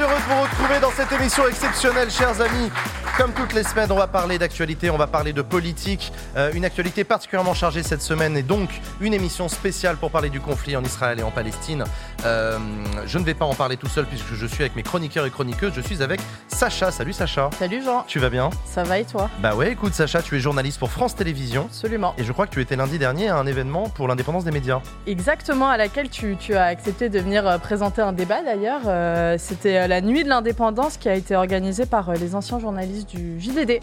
[0.00, 2.70] heureux de vous retrouver dans cette émission exceptionnelle, chers amis.
[3.18, 6.10] Comme toutes les semaines, on va parler d'actualité, on va parler de politique.
[6.36, 8.70] Euh, une actualité particulièrement chargée cette semaine et donc
[9.00, 11.84] une émission spéciale pour parler du conflit en Israël et en Palestine.
[12.24, 12.58] Euh,
[13.04, 15.30] je ne vais pas en parler tout seul puisque je suis avec mes chroniqueurs et
[15.30, 15.72] chroniqueuses.
[15.74, 16.20] Je suis avec
[16.60, 16.90] Sacha.
[16.90, 17.48] Salut Sacha.
[17.58, 20.40] Salut Jean, Tu vas bien ça va et toi Bah ouais, écoute Sacha, tu es
[20.40, 21.64] journaliste pour France Télévisions.
[21.64, 22.12] Absolument.
[22.18, 24.82] Et je crois que tu étais lundi dernier à un événement pour l'indépendance des médias.
[25.06, 28.82] Exactement, à laquelle tu, tu as accepté de venir euh, présenter un débat d'ailleurs.
[28.88, 33.08] Euh, C'était euh, la nuit de l'indépendance qui a été organisée par les anciens journalistes
[33.08, 33.80] du JDD.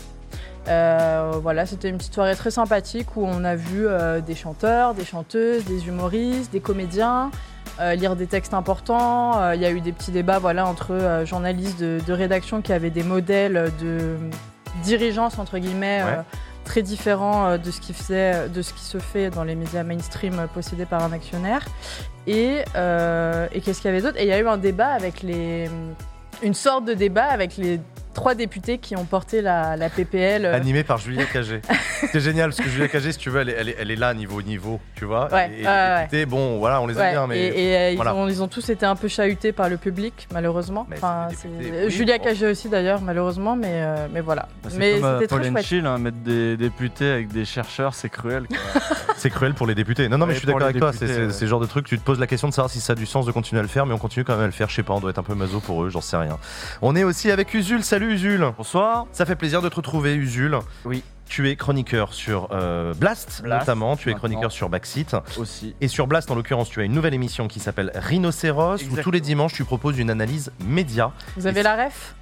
[0.68, 4.94] Euh, voilà, c'était une petite soirée très sympathique où on a vu euh, des chanteurs,
[4.94, 7.32] des chanteuses, des humoristes, des comédiens
[7.80, 9.40] euh, lire des textes importants.
[9.42, 12.62] Euh, Il y a eu des petits débats voilà, entre euh, journalistes de, de rédaction
[12.62, 14.16] qui avaient des modèles de
[14.84, 16.18] dirigeance entre guillemets Ouais.
[16.66, 20.48] très différents de ce qui faisait, de ce qui se fait dans les médias mainstream
[20.54, 21.66] possédés par un actionnaire.
[22.28, 24.18] Et, et qu'est-ce qu'il y avait d'autre?
[24.20, 25.70] Et il y a eu un débat avec les,
[26.44, 27.80] une sorte de débat avec les
[28.18, 30.44] trois députés qui ont porté la, la PPL.
[30.46, 31.62] euh, Animé par Julia Cagé.
[32.12, 33.96] C'est génial parce que Julia Cagé, si tu veux, elle est, elle est- elle est
[33.96, 35.32] là niveau niveau, tu vois.
[35.32, 37.38] Ouais, et, ouais, et députés, bon, voilà, on les Ouais, aime bien, mais.
[37.40, 40.28] et, et, euh, ils, ont, ils ont tous été un peu chahutés par le public,
[40.34, 40.88] malheureusement.
[40.94, 42.24] Enfin, députés, oui, Julia bon.
[42.24, 44.48] Cagé aussi, d'ailleurs, malheureusement, mais, euh, mais voilà.
[44.64, 45.66] Bah, c'est mais comme c'était très chouette.
[45.66, 48.48] Chill, hein, mettre des députés avec des chercheurs, c'est cruel.
[49.20, 50.08] C'est cruel pour les députés.
[50.10, 50.92] Non, non, mais je suis d'accord avec toi.
[50.94, 51.08] C'est
[51.42, 53.08] le genre de truc, tu te poses la question de savoir si ça a du
[53.08, 54.70] sens de continuer à le faire, mais on continue quand même à le faire.
[54.70, 56.38] Je sais pas, on doit être un peu maso pour eux, j'en sais rien.
[56.84, 57.84] On est aussi avec Usul.
[57.84, 58.54] Salut Usul.
[58.58, 59.06] Bonsoir.
[59.12, 60.58] Ça fait plaisir de te retrouver, Usul.
[60.86, 61.04] Oui.
[61.26, 63.98] Tu es chroniqueur sur euh, Blast, Blast, notamment.
[63.98, 65.16] Tu es chroniqueur sur Backseat.
[65.38, 65.76] Aussi.
[65.82, 69.12] Et sur Blast, en l'occurrence, tu as une nouvelle émission qui s'appelle Rhinocéros, où tous
[69.12, 71.12] les dimanches, tu proposes une analyse média.
[71.36, 72.16] Vous avez Et la ref?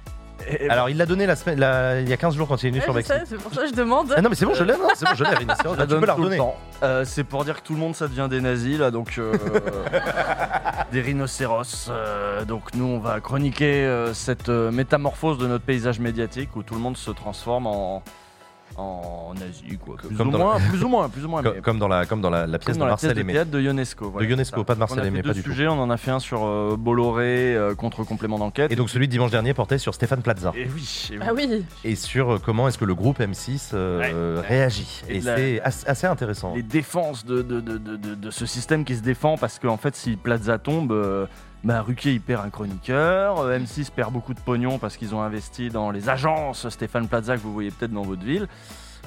[0.48, 2.66] Et- Alors, il l'a donné la semaine, la- il y a 15 jours quand il
[2.66, 4.12] est venu Ouais, sur je sais, C'est pour ça que je demande.
[4.16, 5.74] Ah non, mais c'est bon, je l'ai, non, c'est bon, je l'ai, Rhinocéros.
[5.74, 6.36] je la tu peux la tout le redonner.
[6.36, 6.56] temps.
[6.82, 9.32] Euh, c'est pour dire que tout le monde ça devient des nazis là donc euh,
[10.92, 16.00] des rhinocéros euh, donc nous on va chroniquer euh, cette euh, métamorphose de notre paysage
[16.00, 18.02] médiatique où tout le monde se transforme en
[18.78, 21.52] en nazi quoi plus, Comme ou la- moins, plus ou moins plus ou moins Co-
[21.54, 23.16] mais- Comme dans la, comme dans la, la pièce comme dans de la Marcel pièce
[23.16, 23.32] de Aimé.
[23.32, 24.10] théâtre de Ionesco.
[24.10, 25.50] voilà, Ionesco, pas de Marcel Aimé, pas du tout.
[25.50, 28.70] sujets, on en a fait un sur euh, Bolloré euh, contre complément d'enquête.
[28.72, 30.52] Et donc celui de dimanche dernier portait sur Stéphane Plaza.
[30.56, 31.24] Et oui, et oui.
[31.26, 34.10] Ah oui, Et sur euh, comment est-ce que le groupe M6 euh, Ouais.
[34.14, 35.02] euh, réagit.
[35.08, 36.54] Et Et, de la- c'est as- assez intéressant.
[36.54, 39.76] les défenses de, de, de, de, de- de ce système qui se défend parce qu'en
[39.76, 41.26] fait si Plaza tombe euh,
[41.66, 43.40] bah, Ruquier il perd un chroniqueur.
[43.40, 46.68] Euh, M6 perd beaucoup de pognon parce qu'ils ont investi dans les agences.
[46.68, 48.46] Stéphane Plaza que vous voyez peut-être dans votre ville.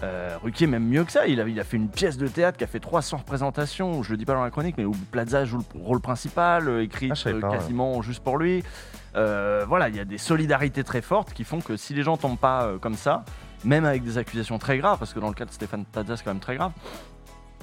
[0.04, 1.26] Euh, Ruquier même mieux que ça.
[1.26, 4.04] Il a, il a fait une pièce de théâtre qui a fait 300 représentations.
[4.04, 6.84] Je le dis pas dans la chronique mais où Plaza joue le rôle principal euh,
[6.84, 8.62] écrit Ah, euh, quasiment juste pour lui.
[9.14, 12.38] Voilà il y a des solidarités très fortes qui font que si les gens tombent
[12.38, 13.24] pas comme ça
[13.66, 16.24] même avec des accusations très graves parce que dans le cas de Stéphane Plaza c'est
[16.24, 16.72] quand même très grave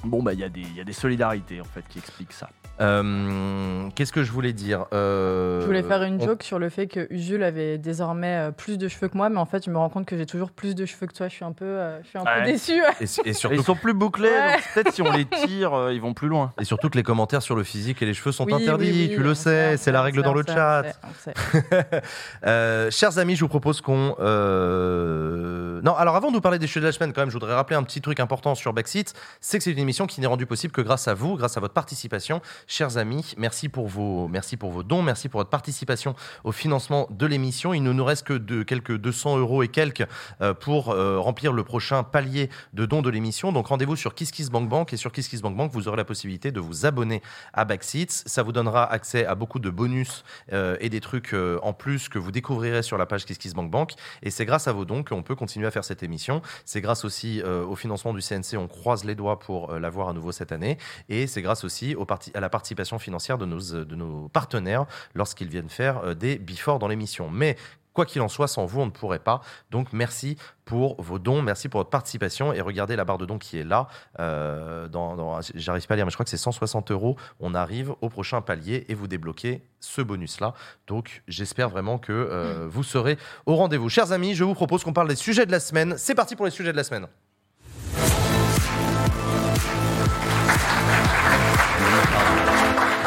[0.04, 2.32] Bon, bah, il y, a des- il y a des solidarités en fait qui expliquent
[2.32, 2.48] ça.
[2.80, 4.84] Euh, Qu'est-ce que je voulais dire?
[4.92, 8.50] Euh, je voulais faire une on- joke sur le fait que Usul avait désormais euh,
[8.50, 10.50] plus de cheveux que moi, mais en fait, je me rends compte que j'ai toujours
[10.50, 11.28] plus de cheveux que toi.
[11.28, 12.44] Je suis un peu, euh, je suis un peu Ouais.
[12.52, 12.82] déçue.
[13.00, 14.52] Et, et Et surtout, ils sont plus bouclés, Ouais.
[14.52, 16.52] donc peut-être si on les tire, euh, ils vont plus loin.
[16.60, 19.10] et surtout que les commentaires sur le physique et les cheveux sont Oui, interdits, oui,
[19.14, 20.82] tu le sais, c'est la sait, règle on dans sait, le on chat.
[20.84, 22.02] sait, on sait.
[22.46, 24.14] Euh, chers amis, je vous propose qu'on.
[24.20, 27.34] euh, Non, alors avant de vous parler des sujets de la semaine, quand même, je
[27.34, 30.26] voudrais rappeler un petit truc important sur Backseat c'est que c'est une émission qui n'est
[30.26, 32.42] rendue possible que grâce à vous, grâce à votre participation.
[32.66, 37.06] Chers amis, merci pour vos, merci pour vos dons, merci pour votre participation au financement
[37.10, 37.72] de l'émission.
[37.72, 40.04] Il ne nous reste que de quelques 200 euros et quelques
[40.40, 43.52] euh, pour euh, remplir le prochain palier de dons de l'émission.
[43.52, 47.22] Donc rendez-vous sur KissKissBankBank et sur KissKissBankBank, vous aurez la possibilité de vous abonner
[47.52, 48.24] à Backseats.
[48.26, 51.32] Ça vous donnera accès à beaucoup de bonus euh, et des trucs
[51.62, 53.92] en plus que vous découvrirez sur la page KissKissBankBank.
[54.24, 56.42] Et c'est grâce à vos dons qu'on peut continuer à faire cette émission.
[56.64, 60.32] C'est grâce aussi au financement du CNC, on croise les doigts pour l'avoir à nouveau
[60.32, 60.78] cette année.
[61.08, 64.28] Et c'est grâce aussi au parti- à la participation financière de nos, euh, de nos
[64.28, 67.30] partenaires lorsqu'ils viennent faire euh, des before dans l'émission.
[67.30, 67.56] Mais
[67.92, 69.40] Quoi qu'il en soit, sans vous, on ne pourrait pas.
[69.70, 72.52] Donc, merci pour vos dons, merci pour votre participation.
[72.52, 73.88] Et regardez la barre de dons qui est là.
[74.20, 77.16] Euh, dans, dans- J'arrive pas à lire, mais je crois que c'est 160 euros.
[77.40, 80.52] On arrive au prochain palier et vous débloquez ce bonus-là.
[80.88, 83.88] Donc, j'espère vraiment que euh, vous serez au rendez-vous.
[83.88, 85.94] Chers amis, je vous propose qu'on parle des sujets de la semaine.
[85.96, 87.06] C'est parti pour les sujets de la semaine.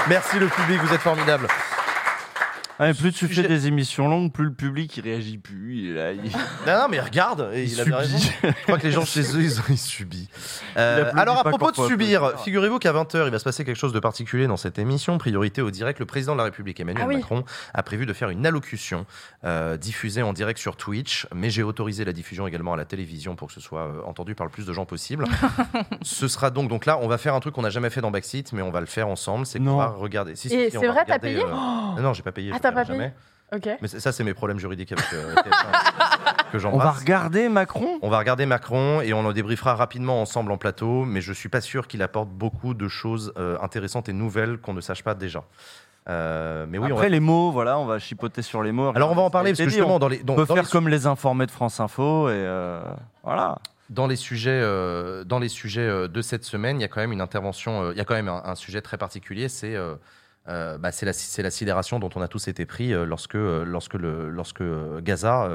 [0.10, 1.48] Merci le public, vous êtes formidable.
[2.82, 5.76] Ah, plus tu Sujet- fais des émissions longues, plus le public il réagit plus.
[5.80, 6.22] Il là, il-
[6.66, 8.18] Non, non, mais regarde, et Il il, a bien raison.
[8.18, 8.38] subit.
[8.42, 10.62] Je crois que les gens chez eux, ils ont ils subissent.
[10.78, 13.92] Euh, alors, à propos de subir, figurez-vous qu'à 20h, il va se passer quelque chose
[13.92, 15.18] de particulier dans cette émission.
[15.18, 17.16] Priorité au direct, le président de la République, Emmanuel Ah oui.
[17.18, 17.44] Macron,
[17.74, 19.06] a prévu de faire une allocution
[19.44, 23.36] euh, diffusée en direct sur Twitch, mais j'ai autorisé la diffusion également à la télévision
[23.36, 25.26] pour que ce soit euh, entendu par le plus de gens possible.
[26.02, 28.12] ce sera donc, donc là, on va faire un truc qu'on n'a jamais fait dans
[28.12, 29.46] Backseat, mais on va le faire ensemble.
[29.46, 30.36] C'est qu'on va regarder.
[30.38, 32.52] Si, si, Et si, on c'est vrai, t'as payé euh, Non, non, j'ai pas payé.
[32.54, 33.14] Ah, je t'as paierai pas payé jamais.
[33.52, 33.80] Ok.
[33.82, 37.98] Mais ça, c'est mes problèmes juridiques avec euh, TF1 que On va regarder Macron?
[38.02, 41.50] On va regarder Macron et on en débriefera rapidement ensemble en plateau, mais je suis
[41.50, 45.16] pas sûr qu'il apporte beaucoup de choses euh, intéressantes et nouvelles qu'on ne sache pas
[45.16, 45.44] déjà.
[46.08, 48.92] Euh, mais oui, on Après va- les mots, voilà, on va chipoter sur les mots.
[48.96, 50.64] alors on va en parler parce que justement on dans les dans, peut dans faire
[50.64, 52.82] les, comme les informés de France Info et euh,
[53.24, 53.60] voilà.
[53.92, 57.02] dans les sujets euh, dans les sujets euh, de cette semaine, il y a quand
[57.02, 59.76] même une intervention, euh, il y a quand même un, un sujet très particulier, c'est
[60.48, 63.94] euh, bah, c'est la, sidération dont on a tous été pris euh, lorsque, euh, lorsque,
[63.94, 65.48] le, Gaza,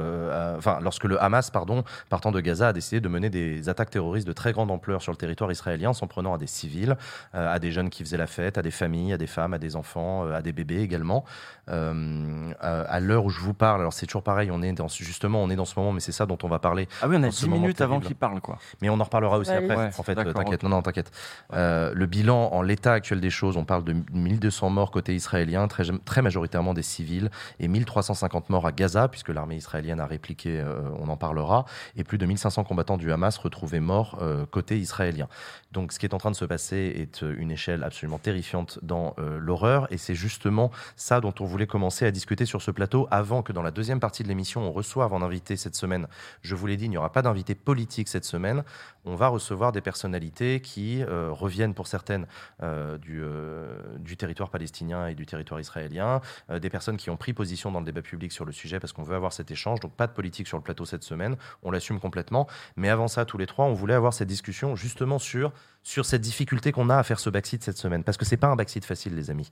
[0.81, 4.33] lorsque le Hamas, pardon, partant de Gaza, a décidé de mener des attaques terroristes de
[4.33, 6.95] très grande ampleur sur le territoire israélien, s'en prenant à des civils,
[7.33, 9.75] à des jeunes qui faisaient la fête, à des familles, à des femmes, à des
[9.75, 11.25] enfants, à des bébés également.
[11.69, 14.87] Euh, à à l'heure où je vous parle, alors c'est toujours pareil, on est dans,
[14.87, 16.87] justement, on est dans ce moment, mais c'est ça dont on va parler.
[17.01, 18.57] Ah oui, on a En ce 10 moment minutes avant qu'il parle quoi.
[18.81, 19.75] Mais on en reparlera aussi Ouais, après.
[19.75, 19.89] ouais.
[19.97, 20.63] en fait, t'inquiète.
[20.63, 21.11] Non, non, t'inquiète.
[21.53, 25.67] Euh, le bilan en l'état actuel des choses, on parle de 1200 morts côté israélien,
[25.67, 27.29] très, très majoritairement des civils,
[27.59, 31.65] et 1350 morts à Gaza, puisque l'armée israélienne a répliqué, euh, on en parlera,
[31.95, 35.27] et plus de 1500 combattants du Hamas retrouvés morts euh, côté israélien.
[35.75, 38.79] Donc ce qui est en train de se passer est euh, une échelle absolument terrifiante
[38.81, 42.71] dans euh, l'horreur, et c'est justement ça dont on voulait commencer à discuter sur ce
[42.71, 46.07] plateau avant que dans la deuxième partie de l'émission, on reçoive en invité cette semaine,
[46.41, 48.63] je vous l'ai dit, il n'y aura pas d'invité politique cette semaine,
[49.05, 52.25] on va recevoir des personnalités qui euh, reviennent pour certaines
[52.63, 57.33] euh, du, euh, du territoire palestinien et du territoire israélien, des personnes qui ont pris
[57.33, 59.93] position dans le débat public sur le sujet parce qu'on veut avoir cet échange, donc
[59.93, 63.37] pas de politique sur le plateau cette semaine, on l'assume complètement, mais avant ça, tous
[63.37, 65.51] les trois, on voulait avoir cette discussion justement sur
[65.83, 68.47] sur cette difficulté qu'on a à faire ce backseat cette semaine, parce que c'est pas
[68.47, 69.51] un backseat facile, les amis.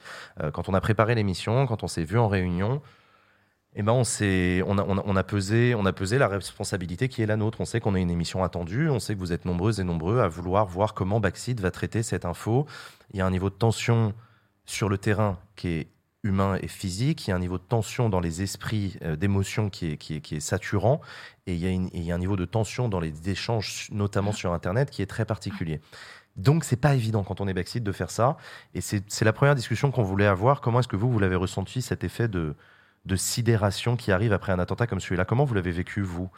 [0.53, 2.81] Quand on a préparé l'émission, quand on s'est vu en réunion,
[3.75, 7.59] eh ben on, a, pesé, la responsabilité qui est la nôtre.
[7.59, 10.19] On sait qu'on a une émission attendue, on sait que vous êtes nombreuses et nombreux
[10.19, 12.67] à vouloir voir comment Backseat va traiter cette info.
[13.13, 14.13] Il y a un niveau de tension
[14.65, 15.87] sur le terrain qui est
[16.23, 19.69] humain et physique, il y a un niveau de tension dans les esprits, euh, d'émotion
[19.69, 21.01] qui est, saturant,
[21.47, 25.01] et il, y a un niveau de tension dans les échanges, notamment sur Internet, qui
[25.01, 25.81] est très particulier.
[26.37, 28.37] Donc, c'est pas évident quand on est backseat de faire ça.
[28.73, 30.61] Et c'est la première discussion qu'on voulait avoir.
[30.61, 32.55] Comment est-ce que vous, vous l'avez ressenti, cet effet de,
[33.05, 36.29] de sidération qui arrive après un attentat comme celui-là Comment vous l'avez vécu, vous?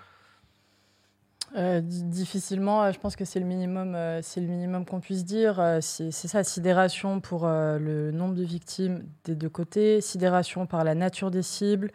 [1.55, 4.99] Euh, di- difficilement, euh, je pense que c'est le minimum, euh, c'est le minimum qu'on
[4.99, 5.61] puisse dire.
[5.81, 11.31] C'est ça, sidération pour le nombre de victimes des deux côtés, sidération par la nature
[11.31, 11.91] des cibles,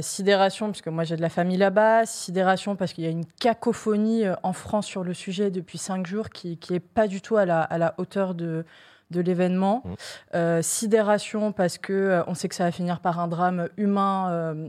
[0.00, 3.26] sidération parce que moi j'ai de la famille là-bas, sidération parce qu'il y a une
[3.26, 7.36] cacophonie en France sur le sujet depuis cinq jours qui qui est pas du tout
[7.36, 8.64] à la hauteur de
[9.10, 9.82] de l'événement.
[9.84, 9.94] Mmh.
[10.34, 14.30] Euh, sidération parce que euh, on sait que ça va finir par un drame humain.
[14.30, 14.68] euh,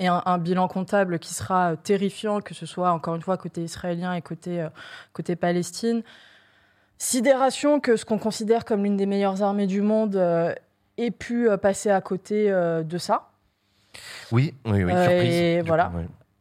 [0.00, 3.62] et un, un bilan comptable qui sera terrifiant, que ce soit encore une fois côté
[3.62, 4.68] israélien et côté, euh,
[5.12, 6.02] côté Palestine.
[6.98, 10.54] Sidération que ce qu'on considère comme l'une des meilleures armées du monde euh,
[10.98, 13.30] ait pu euh, passer à côté de ça.
[14.30, 15.34] Oui, oui, oui, surprise.
[15.34, 15.90] et coup, voilà.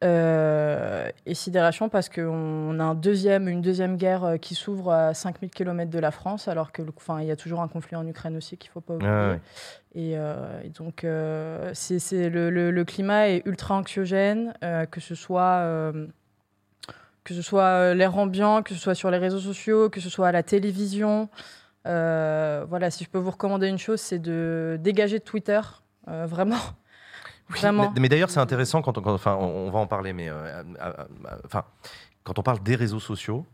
[0.03, 5.15] Euh, et sidération parce qu'on a un deuxième, une deuxième guerre euh, qui s'ouvre à
[5.15, 8.05] 5000 km de la France, alors que enfin, il y a toujours un conflit en
[8.05, 9.09] Ukraine aussi qu'il ne faut pas oublier.
[9.11, 9.39] Ouais.
[9.95, 14.53] Et, euh, et donc, euh, c'est, le, le- le climat est ultra anxiogène,
[14.91, 15.91] que ce soit,
[17.23, 20.27] que ce soit l'air ambiant, que ce soit sur les réseaux sociaux, que ce soit
[20.27, 21.27] à la télévision.
[21.85, 25.59] Voilà, si je peux vous recommander une chose, c'est de dégager de Twitter,
[26.06, 26.59] vraiment.
[27.49, 27.92] Oui, Vraiment.
[27.95, 30.30] Mais, mais d'ailleurs, c'est intéressant quand on, quand- enfin, on, on va en parler, mais
[30.30, 30.63] euh,
[31.45, 31.63] enfin,
[32.23, 33.45] quand on parle des réseaux sociaux,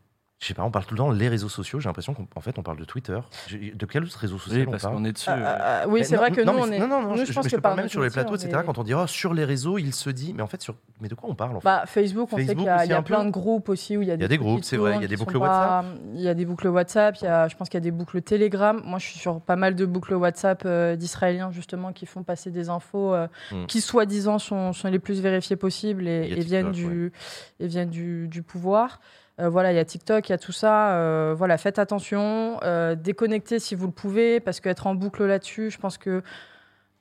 [0.43, 1.79] je sais pas, on parle tout le temps les réseaux sociaux.
[1.79, 3.17] J'ai l'impression qu'en fait, on parle de Twitter.
[3.49, 5.29] De quel autre réseau social Oui, on parle qu'on est dessus.
[5.29, 5.43] Ah, euh.
[5.45, 6.79] ah, ah, oui, c'est vrai que non, nous, on est.
[6.79, 8.59] Non, non, non, nous, je, pense que parle par même sur les plateaux, etc.
[8.65, 10.33] Quand on dit oh, sur les réseaux, il se dit.
[10.35, 10.75] Mais en fait, sur...
[10.99, 12.75] mais de quoi on parle en fait Bah, Facebook, on sait Facebook qu'il y a,
[12.75, 13.13] aussi il y a un peu.
[13.13, 14.95] plein de groupes aussi où il y a des, y a des groupes, c'est vrai,
[14.97, 17.47] il y a des boucles pas- Il y a des boucles WhatsApp, il y a,
[17.47, 18.81] je pense qu'il y a des boucles Telegram.
[18.83, 22.51] Moi, je suis sur pas mal de boucles WhatsApp euh, d'Israéliens justement qui font passer
[22.51, 23.65] des infos euh, Mm.
[23.67, 27.11] qui soi-disant sont, sont les plus vérifiées possibles et, Il viennent, TikTok, du,
[27.59, 28.99] et viennent du, du pouvoir.
[29.39, 30.95] Euh, voilà, il y a TikTok, il y a tout ça.
[30.95, 35.71] euh, voilà, faites attention, euh, déconnectez si vous le pouvez, parce qu'être en boucle là-dessus,
[35.71, 36.21] je pense que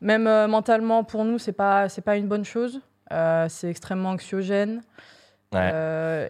[0.01, 2.81] même mentalement pour nous, c'est pas pas une bonne chose.
[3.49, 4.83] C'est extrêmement anxiogène.
[5.53, 5.71] Ouais.
[5.73, 6.29] Euh,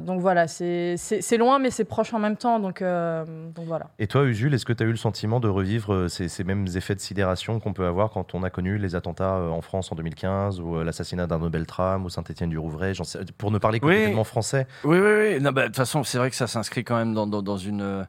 [0.00, 0.96] donc voilà, c'est
[1.38, 2.58] loin, mais c'est proche en même temps.
[2.58, 3.24] Donc, euh,
[3.54, 3.86] donc voilà.
[3.98, 6.44] Et toi, Usul, est-ce que tu as eu le sentiment de revivre euh, ces, ces
[6.44, 9.92] mêmes effets de sidération qu'on peut avoir quand on a connu les attentats en France
[9.92, 12.92] en 2015 ou l'assassinat d'Arnaud Beltrame ou Saint-Étienne-du-Rouvray
[13.38, 14.24] Pour ne parler que Oui.
[14.24, 14.66] français.
[14.84, 15.40] Oui, oui, oui.
[15.40, 18.06] Bah, De toute façon, c'est vrai que ça s'inscrit quand même dans, dans, dans une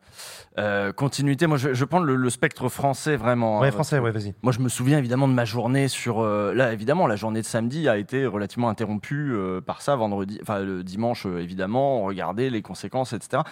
[0.59, 1.47] euh, continuité.
[1.47, 3.59] Moi, je, je prends le, le spectre français vraiment.
[3.59, 4.33] Ouais, hein, français, ouais, vas-y.
[4.43, 6.19] Moi, je me souviens évidemment de ma journée sur.
[6.21, 9.95] euh, là, évidemment, la journée de samedi a été relativement interrompue euh, par ça.
[9.95, 13.43] Vendredi, enfin le dimanche, euh, évidemment, on regardait les conséquences, etc.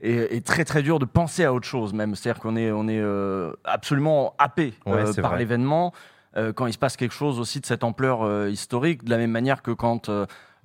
[0.00, 2.14] Et, et très très dur de penser à autre chose même.
[2.14, 5.92] C'est-à-dire qu'on est on est euh, absolument happé Ouais, euh, par l'événement.
[6.36, 9.30] euh, quand il se passe quelque chose aussi de cette ampleur historique, de la même
[9.30, 10.10] manière que quand,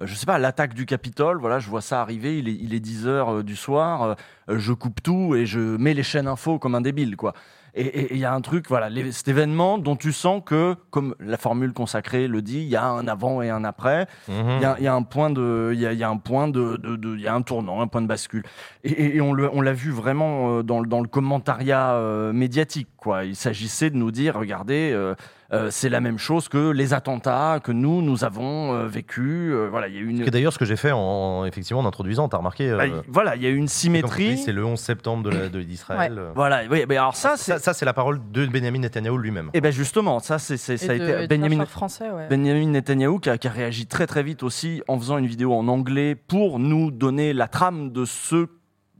[0.01, 2.81] je sais pas, l'attaque du Capitole, voilà, je vois ça arriver, il est, il est
[2.81, 4.17] 10 heures du soir,
[4.49, 7.33] je coupe tout et je mets les chaînes info comme un débile, quoi.
[7.73, 11.15] Et- il y a un truc, voilà, les- cet événement dont tu sens que, comme
[11.19, 14.07] la formule consacrée le dit, il y a un avant et un après.
[14.27, 14.33] Mhm.
[14.57, 16.09] Il y, a- il y a un point de, il y a, il y a
[16.09, 16.79] un point de,
[17.15, 18.43] il y a un tournant, un point de bascule.
[18.83, 22.89] Et, on l'a vu vraiment euh, dans, le- dans le commentariat euh, médiatique.
[22.97, 23.23] Quoi.
[23.25, 25.15] Il s'agissait de nous dire, regardez, euh,
[25.53, 29.51] euh, c'est la même chose que les attentats que nous, nous avons euh, vécu.
[29.53, 31.81] Euh, voilà, il y a eu une, Et d'ailleurs, ce que j'ai fait en, effectivement
[31.81, 32.69] en introduisant, t'as remarqué.
[32.69, 34.37] euh, bah, il- voilà, il y a eu une symétrie.
[34.37, 36.19] C'est le 11 septembre de d'Israël.
[36.35, 39.49] Voilà, oui, mais alors ça, c'est, Ça, ça, c'est la parole de Benjamin Netanyahu lui-même.
[39.53, 41.65] et ben justement, ça, c'est, ça a de- été Benjamin.
[41.65, 42.27] français, ouais.
[42.29, 45.53] Benjamin Netanyahu qui a, qui a réagi très très vite aussi en faisant une vidéo
[45.53, 48.47] en anglais pour nous donner la trame de ce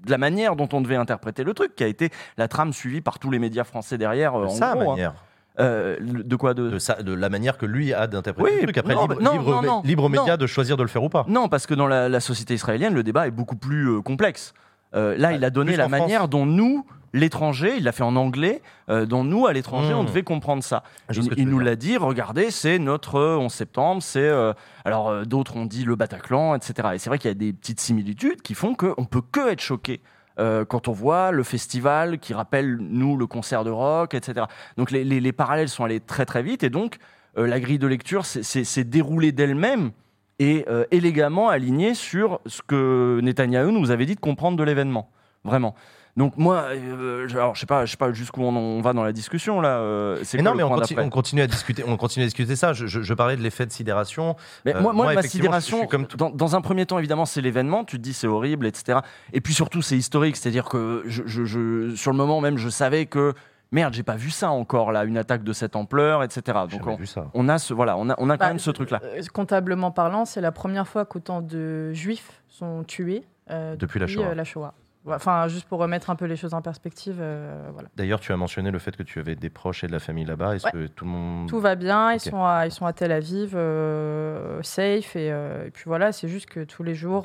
[0.06, 3.02] de la manière dont on devait interpréter le truc, qui a été la trame suivie
[3.02, 4.34] par tous les médias français derrière.
[4.36, 5.14] euh, De en sa gros, hein.
[5.62, 6.70] Euh, de quoi de...
[6.72, 8.78] De, sa- de la manière que lui a d'interpréter Oui, le truc.
[8.80, 9.22] Après, non, libre, bah,
[9.68, 11.26] non, libre, non, média de choisir de le faire ou pas.
[11.28, 14.54] Non, parce que dans la, la société israélienne, le débat est beaucoup plus euh, complexe.
[14.96, 16.30] Euh, là, Bah, il a donné la manière France.
[16.32, 19.98] dont nous, l'étranger, il l'a fait en anglais, euh, dont nous, à l'étranger, Mmh.
[19.98, 20.84] on devait comprendre ça.
[21.12, 24.20] Ce Il, nous l'a dit, regardez, c'est notre euh, 11 septembre, c'est...
[24.20, 24.54] euh,
[24.86, 26.90] alors, euh, d'autres ont dit le Bataclan, etc.
[26.96, 29.62] Et c'est vrai qu'il y a des petites similitudes qui font qu'on peut que être
[29.62, 30.02] choqué.
[30.42, 34.48] Euh, quand on voit le festival qui rappelle, nous, le concert de rock, etc.
[34.78, 36.98] Donc les, les- les parallèles sont allés très très vite et donc
[37.38, 39.92] euh, la grille de lecture s'est- déroulée d'elle-même
[40.40, 45.10] et euh, élégamment alignée sur ce que Netanyahou nous avait dit de comprendre de l'événement.
[45.44, 45.76] Vraiment.
[46.18, 48.94] Donc moi, euh, je- alors je sais pas, je sais pas jusqu'où on, on va
[48.94, 49.78] dans la discussion là.
[49.78, 51.84] euh, c'est Mais non, mais on continue, d'après on continue à discuter.
[51.88, 52.74] On continue à discuter ça.
[52.74, 54.36] Je, je- je parlais de l'effet de sidération.
[54.66, 56.56] Mais Euh, moi, moi, moi, ma effectivement, je- je sidération, suis comme tout- dans, dans
[56.56, 57.84] un premier temps, évidemment, c'est l'événement.
[57.86, 59.00] Tu te dis c'est horrible, etc.
[59.34, 60.36] Et puis surtout, c'est historique.
[60.36, 63.34] C'est-à-dire que je, je- je- sur le moment même, je savais que
[63.72, 66.60] merde, j'ai pas vu ça encore là, une attaque de cette ampleur, etc.
[66.68, 67.28] J'ai Donc on, vu ça.
[67.34, 69.00] on a ce, voilà, on a, on a quand Bah, même ce truc-là.
[69.04, 74.08] euh, Comptablement parlant, c'est la première fois qu'autant de juifs sont tués euh, Depuis la
[74.08, 74.26] Shoah.
[74.28, 74.74] euh, la Shoah.
[75.08, 77.90] Enfin, juste pour remettre un peu les choses en perspective, euh, voilà.
[77.96, 80.26] D'ailleurs, tu as mentionné le fait que tu avais des proches et de la famille
[80.26, 80.56] là-bas.
[80.56, 80.72] Est-ce Ouais.
[80.72, 81.50] que tout le monde.
[81.50, 85.66] Tout va bien, ils, sont à, ils sont à Tel Aviv, euh, safe, et, euh,
[85.68, 87.24] et puis voilà, c'est juste que tous les jours,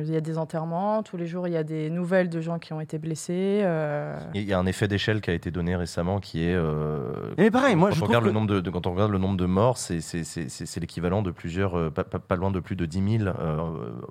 [0.00, 2.58] il y a des enterrements, tous les jours, il y a des nouvelles de gens
[2.58, 3.60] qui ont été blessés.
[3.64, 6.54] euh, Il y a un effet d'échelle qui a été donné récemment qui est.
[6.54, 8.92] euh, Mais pareil, moi, quand je on regarde que- le nombre de, de- quand on
[8.92, 12.36] regarde le nombre de morts, c'est c'est- c'est- c'est- c'est l'équivalent de plusieurs, euh, pas,
[12.36, 13.58] loin de plus de 10 000 euh,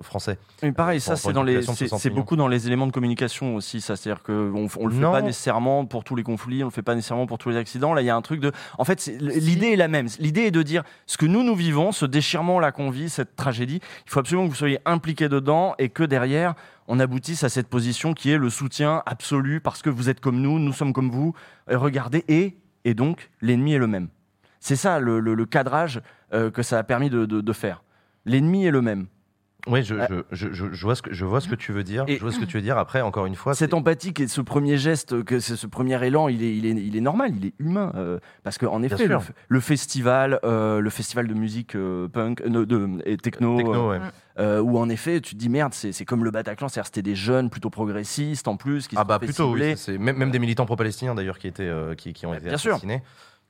[0.02, 0.38] Français.
[0.62, 2.20] Mais pareil, Euh, ça c'est une dans les, population de c'est 60 c'est millions.
[2.20, 3.05] beaucoup dans les éléments de communication
[3.54, 3.80] aussi.
[3.80, 5.12] Ça, c'est-à-dire qu'on on le fait Non.
[5.12, 7.94] pas nécessairement pour tous les conflits, on le fait pas nécessairement pour tous les accidents.
[7.94, 10.08] Là, il y a un truc de, en fait, l'idée est la même.
[10.18, 13.36] L'idée est de dire ce que nous nous vivons, ce déchirement là qu'on vit, cette
[13.36, 13.80] tragédie.
[14.06, 16.54] Il faut absolument que vous soyez impliqués dedans et que derrière
[16.88, 20.40] on aboutisse à cette position qui est le soutien absolu parce que vous êtes comme
[20.40, 21.34] nous, nous sommes comme vous.
[21.68, 24.08] Regardez et et donc l'ennemi est le même.
[24.60, 26.00] C'est ça le, le- le cadrage
[26.32, 27.82] euh, que ça a permis de- de- de faire.
[28.24, 29.06] L'ennemi est le même.
[29.66, 30.06] Oui, je, Ouais.
[30.30, 32.04] je, je, je- je vois ce que, je vois ce que tu veux dire.
[32.06, 32.78] Et- je vois ce que tu veux dire.
[32.78, 36.28] Après, encore une fois, Cette empathique et ce premier geste, que c'est ce premier élan,
[36.28, 37.92] il est, il est, il est normal, il est humain.
[37.96, 39.08] euh, parce qu'en effet,
[39.48, 43.98] le, festival, euh, le festival de musique euh, punk, euh, de, et techno, techno, euh,
[43.98, 44.04] ouais.
[44.38, 47.14] euh, où en effet, tu te dis merde, c'est comme le Bataclan, c'est-à-dire c'était des
[47.16, 50.66] jeunes plutôt progressistes en plus qui se Ah bah plutôt, oui, même, même des militants
[50.66, 52.78] pro-palestiniens d'ailleurs qui étaient, euh, qui, qui ont Ouais, été bien sûr.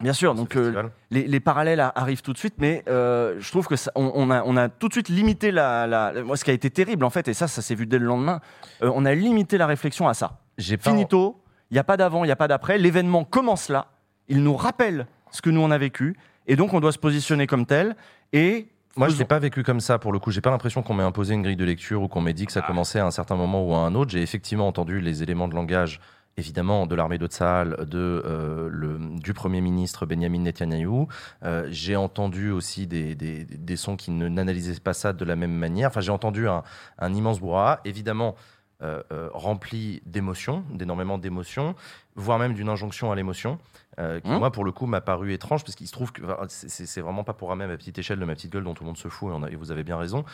[0.00, 3.66] Bien sûr, donc euh, les, les parallèles arrivent tout de suite, mais euh, je trouve
[3.66, 6.44] que ça, on, on a, on a tout de suite limité la, la- Moi, ce
[6.44, 8.40] qui a été terrible en fait, et ça, ça s'est vu dès le lendemain,
[8.82, 10.38] euh, on a limité la réflexion à ça.
[10.58, 12.76] J'ai Finito, il n'y a pas d'avant, il n'y a pas d'après.
[12.76, 13.86] L'événement commence là.
[14.28, 16.14] Il nous rappelle ce que nous on a vécu.
[16.46, 17.96] Et donc, on doit se positionner comme tel.
[18.34, 20.30] Et Moi, je l'ai pas vécu comme ça pour le coup.
[20.30, 22.52] J'ai pas l'impression qu'on m'ait imposé une grille de lecture ou qu'on m'ait dit que
[22.52, 22.66] ça Ah.
[22.66, 24.10] commençait à un certain moment ou à un autre.
[24.10, 26.00] J'ai effectivement entendu les éléments de langage,
[26.36, 31.08] évidemment, de l'armée de de, euh, le, du Premier ministre Benjamin Netanyahou.
[31.42, 35.36] Euh, j'ai entendu aussi des, des, des sons qui ne n'analysaient pas ça de la
[35.36, 35.88] même manière.
[35.88, 36.62] Enfin, j'ai entendu un,
[36.98, 38.36] un immense brouhaha, évidemment
[38.82, 41.74] euh, euh, rempli d'émotions, d'énormément d'émotions,
[42.14, 43.58] voire même d'une injonction à l'émotion,
[43.98, 44.38] euh, qui, Mmh.
[44.38, 47.32] moi, pour le coup, m'a paru étrange, parce qu'il se trouve que c'est- vraiment pas
[47.32, 49.08] pour ramener à ma petite échelle de ma petite gueule dont tout le monde se
[49.08, 50.24] fout, et, on a- et vous avez bien raison.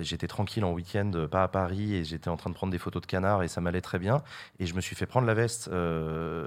[0.00, 3.00] J'étais tranquille en week-end, pas à Paris, et j'étais en train de prendre des photos
[3.02, 4.22] de canards, et ça m'allait très bien.
[4.58, 5.70] Et je me suis fait prendre la veste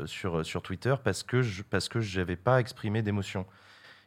[0.05, 3.45] sur, sur Twitter parce que je parce que j'avais pas exprimé d'émotion.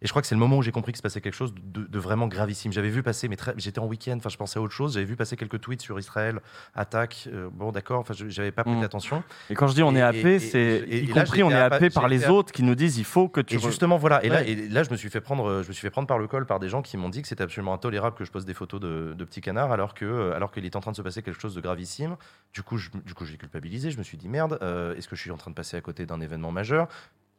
[0.05, 1.55] Et je crois que c'est le moment où j'ai compris qu'il se passait quelque chose
[1.65, 2.73] de, de vraiment gravissime.
[2.75, 4.93] J'avais vu passer, mais j'étais en week-end, enfin je pensais à autre chose.
[4.95, 6.41] J'avais vu passer quelques tweets sur Israël,
[6.75, 7.27] attaque.
[7.33, 8.85] euh, bon, d'accord, enfin je- j'avais pas prêté Mm.
[8.85, 9.25] attention.
[9.49, 11.89] Et quand je dis on Et- est happé, c'est y là, compris on est happé
[11.89, 13.55] par les autres qui nous disent il faut que tu.
[13.57, 14.23] Et justement, voilà.
[14.25, 16.19] Et, là, et là, je me suis fait prendre, je me suis fait prendre par
[16.19, 18.47] le col par des gens qui m'ont dit que c'était absolument intolérable que je poste
[18.47, 20.97] des photos de, de petits canards alors que, euh, alors qu'il est en train de
[20.97, 22.17] se passer quelque chose de gravissime.
[22.53, 23.91] Du coup, je, du coup, j'ai culpabilisé.
[23.91, 25.81] Je me suis dit merde, euh, est-ce que je suis en train de passer à
[25.81, 26.89] côté d'un événement majeur?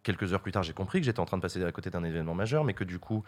[0.06, 2.04] Quelques heures plus tard, j'ai compris que j'étais en train de passer à côté d'un
[2.06, 3.24] événement majeur, mais que du coup,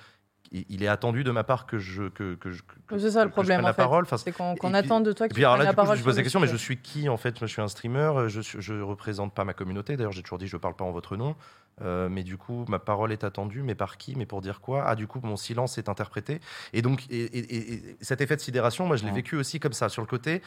[0.53, 2.47] il est attendu de ma part que je que, que
[2.87, 3.81] que- C'est ça le je problème prenne en la fait.
[3.81, 4.03] parole.
[4.05, 5.75] Enfin, C'est qu'on attend de toi et que tu puis alors prennes là, la du
[5.75, 5.97] coup, parole.
[5.97, 7.37] je pose la question, mais je suis qui en fait?
[7.41, 9.97] Je suis un streamer, euh, je je représente pas ma communauté.
[9.97, 11.35] D'ailleurs, j'ai toujours dit, je parle pas en votre nom.
[11.81, 14.15] Euh, mais du coup, ma parole est attendue, mais par qui?
[14.15, 14.83] Mais pour dire quoi?
[14.87, 16.39] Ah, du coup, mon silence est interprété.
[16.73, 19.59] Et donc, et, et- et- et cet effet de sidération, moi, je l'ai vécu aussi
[19.59, 20.41] comme ça, sur le côté.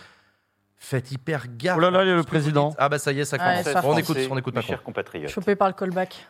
[0.82, 1.76] Faites hyper gaffe.
[1.76, 2.75] Oh là là, il y a le président.
[2.78, 3.64] Ah bah ça y est, ça Ouais, commence.
[3.64, 4.68] ça on écoute, on écoute Macron.
[4.70, 5.28] chers compatriotes.
[5.30, 6.26] Chopé par le callback.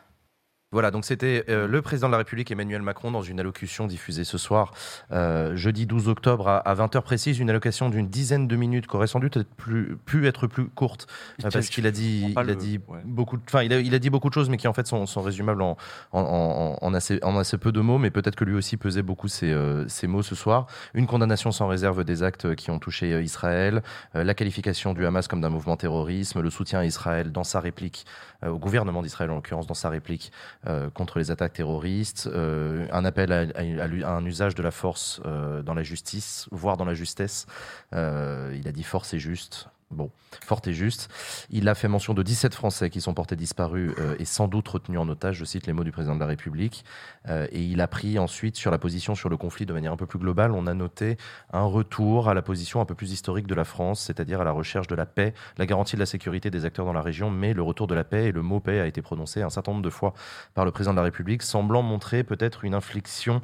[0.72, 4.22] Voilà, donc c'était euh, le président de la République Emmanuel Macron dans une allocution diffusée
[4.22, 4.72] ce soir,
[5.10, 8.94] euh, jeudi 12 octobre à, à 20h précise, une allocation d'une dizaine de minutes qui
[8.94, 11.08] aurait sans doute être plus, pu être plus courte
[11.44, 13.00] euh, parce qu'il a dit, il a dit ouais.
[13.04, 14.86] beaucoup, de- enfin il a, il a dit beaucoup de choses, mais qui en fait
[14.86, 15.76] sont, sont résumables en,
[16.12, 19.02] en, en- en assez, en assez peu de mots, mais peut-être que lui aussi pesait
[19.02, 19.52] beaucoup ses,
[19.88, 20.68] ses mots ce soir.
[20.94, 23.82] Une condamnation sans réserve des actes qui ont touché Israël,
[24.14, 28.06] la qualification du Hamas comme d'un mouvement terrorisme, le soutien à Israël dans sa réplique,
[28.46, 30.32] au gouvernement d'Israël en l'occurrence dans sa réplique
[30.66, 35.62] euh, contre les attaques terroristes, euh, un appel à, un usage de la force euh,
[35.62, 37.46] dans la justice, voire dans la justesse.
[37.92, 39.68] Euh, il a dit force et juste.
[39.90, 40.08] Bon,
[40.44, 41.08] forte et juste.
[41.50, 44.68] Il a fait mention de 17 Français qui sont portés disparus euh, et sans doute
[44.68, 46.84] retenus en otage, je cite les mots du président de la République.
[47.28, 49.96] Euh, et il a pris ensuite sur la position sur le conflit de manière un
[49.96, 50.52] peu plus globale.
[50.52, 51.16] On a noté
[51.52, 54.52] un retour à la position un peu plus historique de la France, c'est-à-dire à la
[54.52, 57.52] recherche de la paix, la garantie de la sécurité des acteurs dans la région, mais
[57.52, 59.82] le retour de la paix et le mot paix a été prononcé un certain nombre
[59.82, 60.14] de fois
[60.54, 63.42] par le président de la République, semblant montrer peut-être une inflexion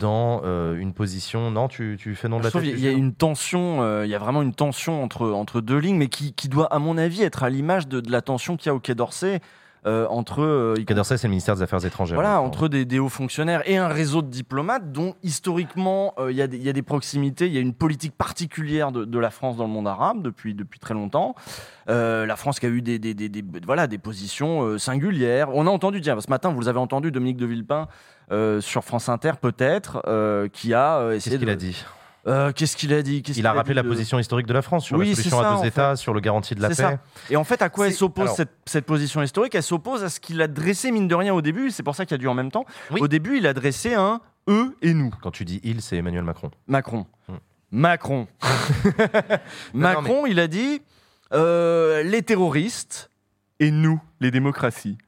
[0.00, 1.52] dans euh, une position.
[1.52, 2.62] Non, tu, tu fais non de la tête.
[2.62, 2.98] qu'il y a Lucien?
[2.98, 6.72] une tension, il y a vraiment une tension entre, entre deux mais qui, qui doit,
[6.72, 8.94] à mon avis, être à l'image de, de la tension qu'il y a au Quai
[8.94, 9.40] d'Orsay
[9.86, 12.14] euh, entre, euh, Quai d'Orsay, c'est le ministère des Affaires étrangères.
[12.14, 16.38] voilà, entre des, des hauts fonctionnaires et un réseau de diplomates dont historiquement euh, il
[16.38, 19.04] y, a des- il y a des proximités, il y a une politique particulière de,
[19.04, 21.34] de la France dans le monde arabe depuis, depuis très longtemps.
[21.90, 25.50] Euh, la France qui a eu des, des, des- des- voilà, des positions euh, singulières.
[25.54, 27.86] On a entendu, tiens, ce matin, vous avez entendu Dominique de Villepin
[28.32, 31.84] euh, sur France Inter peut-être, euh, qui a euh, essayé Qu'est-ce qu'il a dit?
[32.26, 34.86] Euh, Qu'est-ce qu'il a dit Il a rappelé la de- position historique de la France
[34.86, 36.74] sur Oui, la solution ça, à deux États, sur le garantie de la paix.
[36.74, 36.98] ça.
[37.28, 39.54] Et en fait, à quoi elle s'oppose alors- cette, cette position historique?
[39.54, 41.70] Elle s'oppose à ce qu'il a dressé, mine de rien, au début.
[41.70, 42.64] C'est pour ça qu'il y a dû en même temps.
[42.90, 43.00] Oui.
[43.02, 45.10] Au début, il a dressé un eux et nous.
[45.22, 46.50] Quand tu dis il, c'est Emmanuel Macron.
[46.66, 47.06] Macron.
[47.28, 47.34] Hmm.
[47.70, 48.26] Macron.
[49.74, 50.82] Macron, il a dit
[51.32, 53.10] euh, les terroristes
[53.60, 54.98] et nous, les démocraties.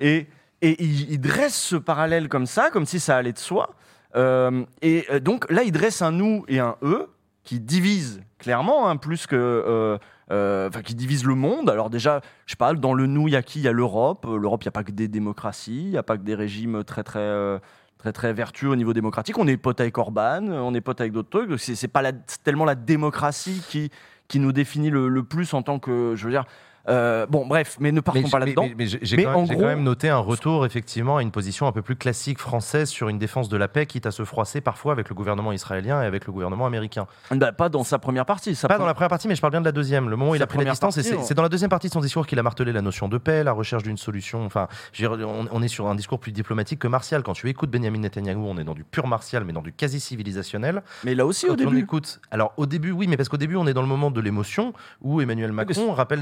[0.00, 0.26] Et,
[0.62, 3.74] et il, il dresse ce parallèle comme ça, comme si ça allait de soi.
[4.16, 7.08] Euh, et euh, donc là, il dresse un nous et un eux
[7.42, 9.36] qui divisent clairement, hein, plus que.
[9.36, 9.98] euh,
[10.30, 11.68] euh, qui divise le monde.
[11.68, 13.58] Alors déjà, je pas, dans le nous, il y a qui?
[13.58, 14.24] Il y a l'Europe.
[14.24, 16.82] L'Europe, il n'y a pas que des démocraties, il n'y a pas que des régimes
[16.82, 17.60] très très
[17.98, 19.36] très très vertueux au niveau démocratique.
[19.38, 21.60] On est pote avec Orban, on est pote avec d'autres trucs.
[21.60, 22.02] C'est c'est pas
[22.42, 23.90] tellement la démocratie qui
[24.28, 26.46] qui nous définit le, le plus en tant que, je veux dire.
[26.88, 28.64] Euh, bon, bref, mais ne partons Mais, pas là-dedans.
[28.68, 31.22] mais- mais j'ai quand, même- en j'ai gros- quand même noté un retour effectivement à
[31.22, 34.10] une position un peu plus classique française sur une défense de la paix, quitte à
[34.10, 37.06] se froisser parfois avec le gouvernement israélien et avec le gouvernement américain.
[37.30, 38.54] Bah, pas dans sa première partie.
[38.54, 40.08] Sa Pas pre- dans la première partie, mais je parle bien de la deuxième.
[40.10, 42.00] Le moment où il a pris la distance, c'est dans la deuxième partie de son
[42.00, 44.44] discours qu'il a martelé la notion de paix, la recherche d'une solution.
[44.44, 44.68] Enfin,
[45.02, 47.22] on, on est sur un discours plus diplomatique que martial.
[47.22, 50.00] Quand tu écoutes Benjamin Netanyahu, on est dans du pur martial, mais dans du quasi
[50.00, 50.82] civilisationnel.
[51.04, 51.78] Mais là aussi, au on début.
[51.78, 54.20] écoute, alors au début, oui, mais parce qu'au début, on est dans le moment de
[54.20, 56.20] l'émotion où Emmanuel Macron rappelle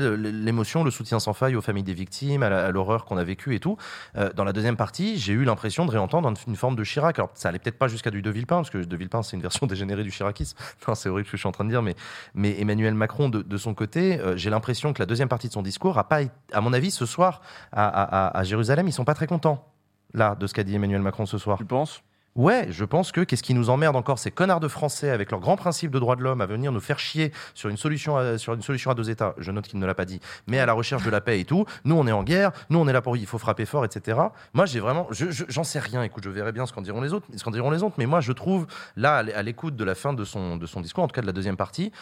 [0.52, 3.60] l'émotion, le soutien sans faille aux familles des victimes, à l'horreur qu'on a vécue et
[3.60, 3.76] tout.
[4.16, 7.18] Euh, dans la deuxième partie, j'ai eu l'impression de réentendre une, forme de Chirac.
[7.18, 9.42] Alors, ça allait peut-être pas jusqu'à du De Villepin, parce que De Villepin, c'est une
[9.42, 10.56] version dégénérée du chiracisme.
[10.86, 13.56] Non, c'est horrible ce que je suis en train de dire, mais, Emmanuel Macron, de,
[13.56, 16.20] son côté, euh, j'ai l'impression que la deuxième partie de son discours a pas,
[16.52, 17.40] à mon avis, ce soir,
[17.72, 19.66] à- à Jérusalem, ils sont pas très contents.
[20.14, 21.56] Là, de ce qu'a dit Emmanuel Macron ce soir.
[21.56, 22.02] Tu penses?
[22.34, 25.40] Ouais, je pense que qu'est-ce qui nous emmerde encore ces connards de Français avec leurs
[25.40, 28.38] grands principes de droits de l'homme à venir nous faire chier sur une solution à,
[28.38, 29.34] sur une solution à deux États.
[29.36, 31.44] Je note qu'il ne l'a pas dit, mais à la recherche de la paix et
[31.44, 31.66] tout.
[31.84, 32.52] Nous, on est en guerre.
[32.70, 34.18] Nous, on est là pour il faut frapper fort, etc.
[34.54, 36.02] Moi, j'ai vraiment, je- je- j'en sais rien.
[36.04, 37.96] Écoute, je verrai bien ce qu'en diront les autres, ce qu'en diront les autres.
[37.98, 38.66] Mais moi, je trouve
[38.96, 41.26] là, à l'écoute de la fin de son de son discours, en tout cas de
[41.26, 41.92] la deuxième partie,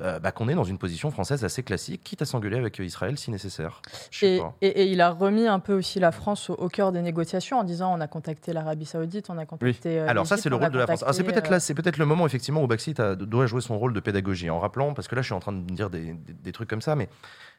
[0.00, 2.84] euh, bah, qu'on est dans une position française assez classique, quitte à s'engueuler avec euh,
[2.84, 3.82] Israël si nécessaire.
[4.22, 4.54] Et, pas.
[4.62, 7.58] et- et il a remis un peu aussi la France au, au cœur des négociations
[7.58, 9.98] en disant on a contacté l'Arabie Saoudite, on a contacté.
[9.98, 11.04] euh, Alors ça, c'est le rôle de la France.
[11.06, 13.78] Ah, c'est peut-être là, c'est peut-être le moment effectivement où Baxit a- doit jouer son
[13.78, 16.12] rôle de pédagogie en rappelant, parce que là, je suis en train de dire des,
[16.14, 17.08] des- des trucs comme ça, mais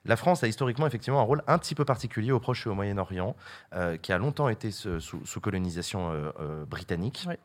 [0.06, 2.74] la France a historiquement effectivement un rôle un petit peu particulier au Proche et au
[2.74, 3.36] Moyen-Orient,
[3.76, 7.26] euh, qui a longtemps été sous, sous- sous colonisation euh, euh, britannique.
[7.28, 7.36] Oui.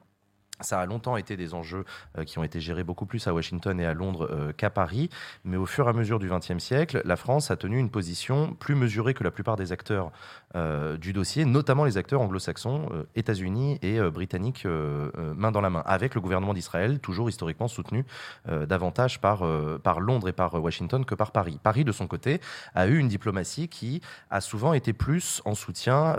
[0.61, 1.85] Ça a longtemps été des enjeux
[2.17, 5.11] euh, qui ont été gérés beaucoup plus à Washington et à Londres euh, qu'à Paris,
[5.45, 8.55] mais au fur et à mesure du XXe siècle, la France a tenu une position
[8.55, 10.13] plus mesurée que la plupart des acteurs
[10.55, 16.15] euh, du dossier, notamment les acteurs anglo-saxons, États-Unis et britanniques main dans la main, avec
[16.15, 18.05] le gouvernement d'Israël, toujours historiquement soutenu
[18.47, 19.45] davantage par,
[19.83, 21.59] par Londres et par Washington que par Paris.
[21.63, 22.41] Paris, de son côté,
[22.75, 26.17] a eu une diplomatie qui a souvent été plus en soutien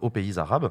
[0.00, 0.70] aux pays arabes.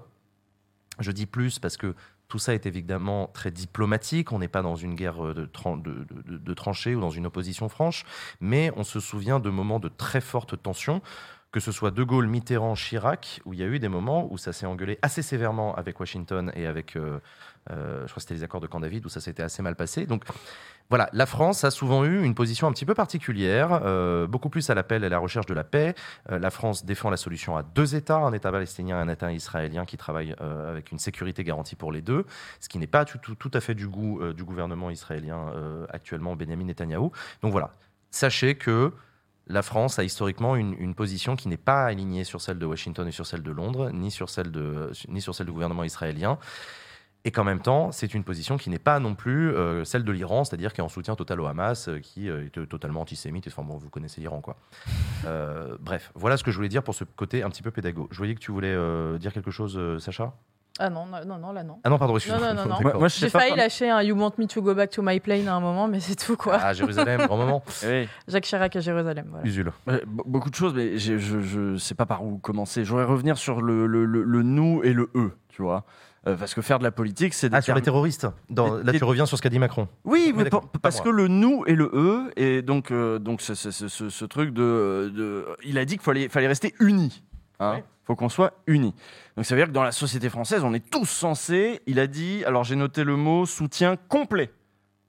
[1.00, 1.96] Je dis plus parce que
[2.28, 4.32] tout ça est évidemment très diplomatique.
[4.32, 7.10] On n'est pas dans une guerre euh, de, tran- de, de- de tranchées ou dans
[7.10, 8.06] une opposition franche,
[8.42, 11.02] mais on se souvient de moments de très forte tension,
[11.52, 14.38] que ce soit De Gaulle, Mitterrand, Chirac, où il y a eu des moments où
[14.38, 17.20] ça s'est engueulé assez sévèrement avec Washington et avec, euh,
[17.72, 19.76] euh, je crois que c'était les accords de Camp David, où ça s'était assez mal
[19.76, 20.06] passé.
[20.06, 20.24] Donc
[20.90, 24.70] voilà, la France a souvent eu une position un petit peu particulière, euh, beaucoup plus
[24.70, 25.96] à l'appel et à la recherche de la paix.
[26.30, 29.86] La France défend la solution à deux États, un État palestinien et un État israélien
[29.86, 32.26] qui travaillent avec une sécurité garantie pour les deux,
[32.60, 35.52] ce qui n'est pas tout, tout- à fait du goût du gouvernement israélien
[35.90, 37.12] actuellement, Benjamin Netanyahou.
[37.42, 37.72] Donc voilà,
[38.12, 38.92] sachez que
[39.50, 43.12] la France a historiquement une, position qui n'est pas alignée sur celle de Washington et
[43.12, 46.38] sur celle de Londres, ni sur celle, de, ni sur celle du gouvernement israélien.
[47.26, 50.12] Et qu'en même temps, c'est une position qui n'est pas non plus euh, celle de
[50.12, 53.48] l'Iran, c'est-à-dire qui est en soutien total au Hamas, euh, qui euh, est totalement antisémite.
[53.48, 54.56] Enfin bon, vous connaissez l'Iran, quoi.
[55.80, 58.08] Bref, voilà ce que je voulais dire pour ce côté un petit peu pédago.
[58.12, 58.76] Je voyais que tu voulais
[59.20, 60.34] dire quelque chose, Sacha?
[60.80, 61.80] Ah non, non, non, là non.
[61.84, 62.54] Ah non, pardon, excuse-moi.
[62.54, 63.00] non, non, non.
[63.00, 65.48] Moi, je J'ai failli lâcher un You Want Me to Go Back to My Plane
[65.48, 66.60] à un moment, mais c'est tout quoi.
[66.62, 67.64] Ah, Jérusalem, grand moment.
[67.84, 68.08] Oui.
[68.28, 69.26] Jacques Chirac à Jérusalem.
[69.30, 69.46] Voilà.
[69.48, 69.72] Usul.
[69.88, 72.84] Be- beaucoup de choses, mais j'ai- je, je sais pas par où commencer.
[72.86, 75.84] Je voudrais revenir sur le, le, le- le nous et le eux, tu vois.
[76.28, 79.04] Euh, parce que faire de la politique, c'est Ah, sur les terroristes Dans- Là, tu
[79.06, 79.88] reviens sur ce qu'a dit Macron.
[80.04, 80.44] Oui, mais
[80.82, 84.10] parce que le nous et le eux, et donc, euh, donc ce, ce- ce- ce-
[84.10, 87.24] ce truc de, de- Il a dit qu'il fallait, fallait rester unis.
[87.60, 88.94] Hein faut qu'on soit unis.
[89.36, 91.82] Donc ça veut dire que dans la société française, on est tous censés.
[91.88, 94.50] Il a dit, alors j'ai noté le mot soutien complet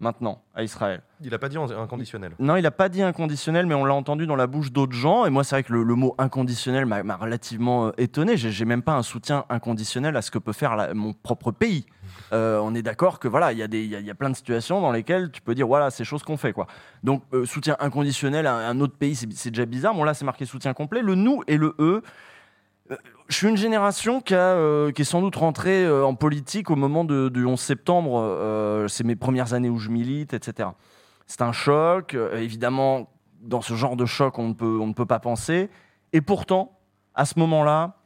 [0.01, 1.03] maintenant à Israël.
[1.23, 2.33] Il n'a pas dit inconditionnel.
[2.41, 5.27] Non, il n'a pas dit inconditionnel, mais on l'a entendu dans la bouche d'autres gens.
[5.27, 8.37] Et moi, c'est vrai que le, le mot inconditionnel m'a relativement euh, étonné.
[8.37, 11.87] J'ai même pas un soutien inconditionnel à ce que peut faire la- mon propre pays.
[12.33, 14.83] Euh, on est d'accord que voilà, il y, y a- y a plein de situations
[14.83, 16.67] dans lesquelles tu peux dire voilà, c'est choses qu'on fait quoi.
[17.03, 19.95] Donc euh, soutien inconditionnel à un autre pays, c'est c'est déjà bizarre.
[19.95, 21.01] Bon là, c'est marqué soutien complet.
[21.01, 22.03] Le nous et le eux.
[23.29, 26.71] Je suis une génération qui, a, euh, qui est sans doute rentrée euh, en politique
[26.71, 28.19] au moment de- du 11 septembre.
[28.23, 30.71] euh, c'est mes premières années où je milite, etc.
[31.27, 32.15] C'est un choc.
[32.35, 33.11] évidemment,
[33.43, 35.69] dans ce genre de choc, on ne peut, on ne peut pas penser.
[36.15, 36.79] Et pourtant,
[37.15, 37.97] à ce moment-là,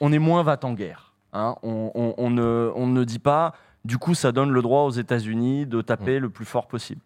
[0.00, 1.14] on est moins va en guerre.
[1.32, 1.56] hein.
[1.62, 3.54] On, on- on ne, on ne dit pas,
[3.86, 7.00] du coup, ça donne le droit aux États-Unis de taper le plus fort possible.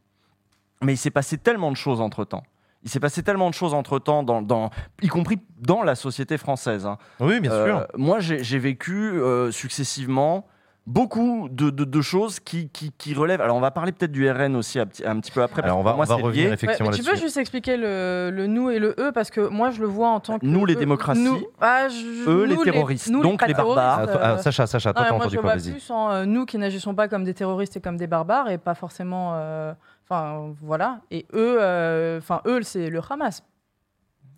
[0.82, 2.42] Mais il s'est passé tellement de choses entre-temps.
[2.82, 4.70] Il s'est passé tellement de choses entre-temps, dans, dans-
[5.02, 6.86] y compris dans la société française.
[6.86, 6.96] hein.
[7.20, 7.86] Oui, bien Euh, sûr.
[7.96, 10.46] moi, j'ai vécu euh, successivement
[10.86, 13.42] beaucoup de, de- de choses qui, qui, qui relèvent.
[13.42, 15.62] Alors, on va parler peut-être du RN aussi un petit, un petit peu après.
[15.62, 16.22] Alors, on va, pour on moi, va lié.
[16.22, 19.46] revenir Ouais, effectivement tu peux juste expliquer le, le nous et le eux parce que
[19.46, 22.44] moi je le vois en tant que Nous, les eux- démocraties, nous- ah, je- eux,
[22.44, 24.08] les terroristes, nous, donc les barbares.
[24.20, 25.70] Ah, Sacha, Sacha, toi, t'as moi entendu je quoi Vas-y.
[25.72, 28.56] plus en euh, nous qui n'agissons pas comme des terroristes et comme des barbares et
[28.56, 29.74] pas forcément euh,
[30.10, 33.42] enfin voilà et eux euh, enfin eux c'est le Hamas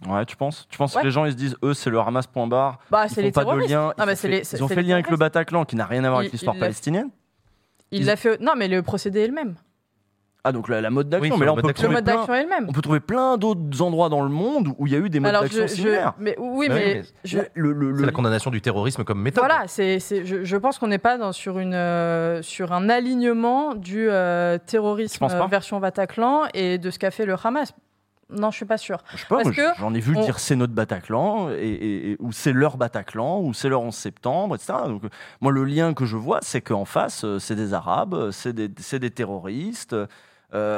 [0.08, 0.66] Ouais, tu penses?
[0.68, 1.02] Tu penses Ouais.
[1.02, 3.20] que les gens ils se disent eux c'est le Hamas point barre bah Ils font
[3.20, 3.92] les pas de lien.
[3.96, 5.16] Ils, ont fait, les- ils ont fait lien avec le.
[5.16, 7.08] Bataclan qui n'a rien à voir avec l'histoire palestinienne.
[7.92, 9.54] il Ils- l'a fait non mais le procédé est le même
[10.44, 11.36] Ah donc la, la mode d'action.
[11.36, 12.82] mais là on mode peut, le trouver mode plein, d'action est le même on peut
[12.82, 15.42] trouver plein d'autres endroits dans le monde où il y a eu des modes alors
[15.42, 16.14] d'action je, je- similaires.
[16.18, 18.60] mais oui Bah oui, mais, mais je- Là, le- le- C'est le- la condamnation du
[18.60, 19.44] terrorisme comme méthode.
[19.44, 22.88] Voilà, c'est, c'est- je, je pense qu'on n'est pas dans, sur, une, euh, sur un
[22.88, 27.24] alignement du euh, Tu terrorisme penses pas euh, version Bataclan et de ce qu'a fait
[27.24, 27.72] le Hamas.
[28.28, 28.98] Non, je suis pas sûre.
[29.12, 31.54] Je sais pas, Parce moi, que j'en ai vu on- dire c'est notre Bataclan, et,
[31.68, 34.72] et- et- ou c'est leur Bataclan, ou c'est leur 11 septembre, etc.
[34.86, 35.08] Donc, euh,
[35.40, 38.54] moi, le lien que je vois, c'est qu'en face, euh, c'est des Arabes, euh, c'est
[38.54, 39.92] des, c'est des terroristes.
[39.92, 40.06] euh,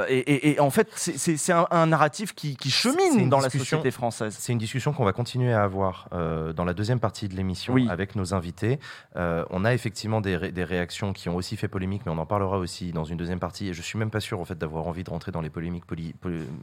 [0.09, 4.37] et, et- et en fait, c'est- un, un narratif qui, chemine dans la société française.
[4.39, 7.75] C'est une discussion qu'on va continuer à avoir euh, dans la deuxième partie de l'émission
[7.75, 7.89] Oui.
[7.91, 8.79] avec nos invités.
[9.17, 12.19] Euh, on a effectivement des, ré- des réactions qui ont aussi fait polémique, mais on
[12.19, 13.69] en parlera aussi dans une deuxième partie.
[13.69, 15.85] Et je suis même pas sûr en fait d'avoir envie de rentrer dans les polémiques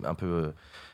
[0.05, 0.25] un peu.
[0.25, 0.51] euh,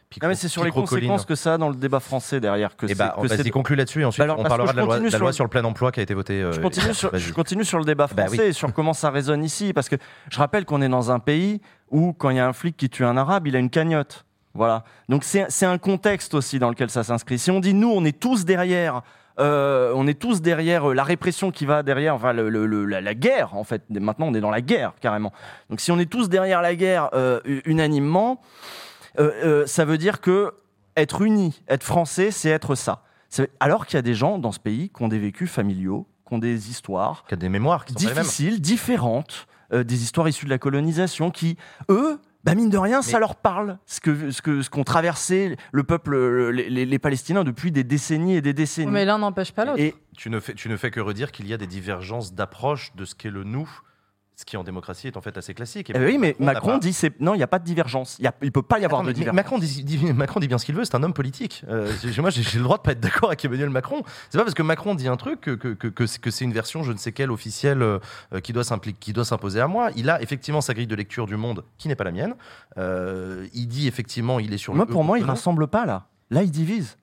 [0.10, 2.76] picro- Ah, mais c'est sur les conséquences que ça a dans le débat français derrière.
[2.78, 4.72] Que Eh c'est- bah, que vas-y, c'est- conclue là-dessus et ensuite Bah alors, on parlera
[4.72, 6.04] de la loi, continue de la sur loi le- sur le plein emploi qui a
[6.04, 6.42] été votée.
[6.42, 7.22] euh, Je continue, sur, vas-y.
[7.22, 8.48] je continue sur le débat Bah français oui.
[8.50, 9.74] et sur comment ça résonne ici.
[9.74, 9.96] Parce que
[10.30, 11.60] je rappelle qu'on est dans un pays
[11.92, 14.26] où, quand il y a un flic qui tue un arabe, il a une cagnotte.
[14.54, 14.84] Voilà.
[15.08, 17.38] Donc c'est un contexte aussi dans lequel ça s'inscrit.
[17.38, 19.02] Si on dit nous, on est tous derrière.
[19.40, 22.86] euh, on est tous derrière euh, la répression qui va derrière, enfin le- le- le-
[22.86, 23.84] la, la guerre en fait.
[23.92, 25.32] Maintenant, on est dans la guerre carrément.
[25.70, 28.42] Donc, si on est tous derrière la guerre euh, unanimement,
[29.66, 30.54] ça veut dire que
[30.96, 33.04] être uni, être français, c'est être ça.
[33.60, 36.34] Alors qu'il y a des gens dans ce pays qui ont des vécus familiaux, qui
[36.34, 40.46] ont des histoires Qui a des mémoires qui sont difficiles, différentes, euh, des histoires issues
[40.46, 41.58] de la colonisation qui,
[41.90, 43.78] eux, bah mine de rien, ça leur parle.
[43.86, 47.84] Ce que ce que ce qu'ont traversé le peuple, le- les- les Palestiniens depuis des
[47.84, 48.92] décennies et des décennies.
[48.92, 49.80] Mais l'un n'empêche pas l'autre.
[49.80, 52.96] et Tu ne, fais, tu ne fais que redire qu'il y a des divergences d'approche
[52.96, 53.70] de ce qu'est le nous,
[54.40, 55.90] ce qui en démocratie est en fait assez classique.
[55.90, 58.18] Et eh oui, mais Macron dit c'est non, il n'y a pas de divergence.
[58.20, 59.36] Il il peut pas y avoir Attends, de divergence.
[59.36, 61.64] Macron dit, dit- Macron dit bien ce qu'il veut, c'est un homme politique.
[61.68, 64.04] Euh, moi, j'ai le droit de pas être d'accord avec Emmanuel Macron.
[64.30, 66.84] C'est pas parce que Macron dit un truc que, que, que, que c'est- une version,
[66.84, 68.00] je ne sais quelle, officielle, euh,
[68.44, 69.90] qui doit s'imposer à moi.
[69.96, 72.36] Il a effectivement sa grille de lecture du monde, qui n'est pas la mienne.
[72.78, 74.92] Euh, il dit effectivement, il est sur Moi, le.
[74.92, 75.36] pour moi, eux il contre nous.
[75.36, 76.06] rassemble pas là.
[76.30, 76.98] Là, il divise.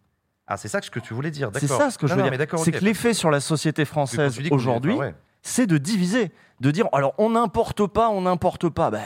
[0.46, 2.46] Ah, c'est ça que tu voulais dire, C'est ça ce que je veux non, dire.
[2.58, 5.14] C'est que l'effet sur la société française aujourd'hui, ouais.
[5.46, 8.90] C'est de diviser, de dire alors on n'importe pas, on n'importe pas.
[8.90, 9.02] Ben,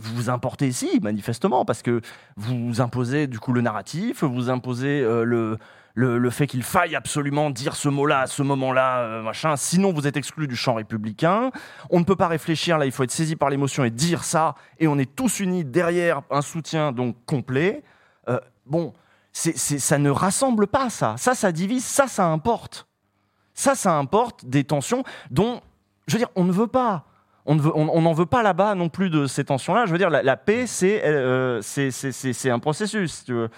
[0.00, 2.00] vous importez ici, manifestement, parce que
[2.36, 5.58] vous imposez du coup le narratif, vous imposez euh, le,
[5.94, 9.54] le, fait qu'il faille absolument dire ce mot-là à ce moment-là, euh, machin.
[9.56, 11.50] Sinon, vous êtes exclu du champ républicain.
[11.90, 14.54] On ne peut pas réfléchir, là, il faut être saisi par l'émotion et dire ça,
[14.80, 17.84] et on est tous unis derrière un soutien donc complet.
[18.28, 18.92] Euh, bon,
[19.32, 21.14] c'est- ça ne rassemble pas ça.
[21.18, 22.86] Ça, ça divise, ça, ça importe.
[23.54, 25.60] Ça, ça importe des tensions dont,
[26.06, 27.04] je veux dire, on ne veut pas.
[27.46, 29.84] On ne veut- on- on n'en veut pas là-bas non plus de ces tensions-là.
[29.86, 33.24] Je veux dire, la, la paix, c'est euh, c'est- un processus.
[33.26, 33.50] tu veux.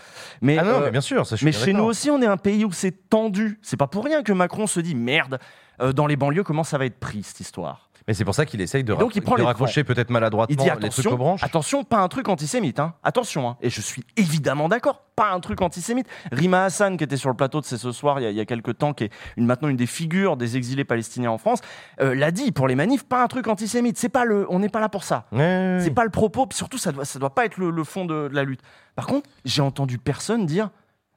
[0.43, 2.37] Mais, Ah non, euh, mais bien sûr, ça, mais chez nous aussi, on est un
[2.37, 3.59] pays où c'est tendu.
[3.63, 5.39] C'est pas pour rien que Macron se dit merde.
[5.83, 7.86] euh, dans les banlieues, comment ça va être pris cette histoire?
[8.09, 10.55] Mais c'est pour ça qu'il essaye de, donc, il prend de les raccrocher peut-être maladroitement
[10.55, 11.43] Il dit les trucs attention, aux branches.
[11.43, 12.95] attention, pas un truc antisémite, hein.
[13.03, 13.49] attention.
[13.49, 13.57] hein.
[13.61, 16.07] Et je suis évidemment d'accord, pas un truc antisémite.
[16.31, 18.37] Rima Hassan, qui était sur le plateau de C'est ce soir il y a, il
[18.37, 21.39] y a quelques temps, qui est une, maintenant une des figures des exilés palestiniens en
[21.39, 21.61] France,
[22.01, 23.99] euh, l'a dit pour les manifs, pas un truc antisémite.
[23.99, 25.27] C'est pas le, on n'est pas là pour ça.
[25.33, 27.71] Ouais, ouais, C'est pas le propos, puis surtout ça doit, ça doit pas être le,
[27.71, 28.61] le fond de, de la lutte.
[28.95, 30.71] Par contre, j'ai entendu personne dire.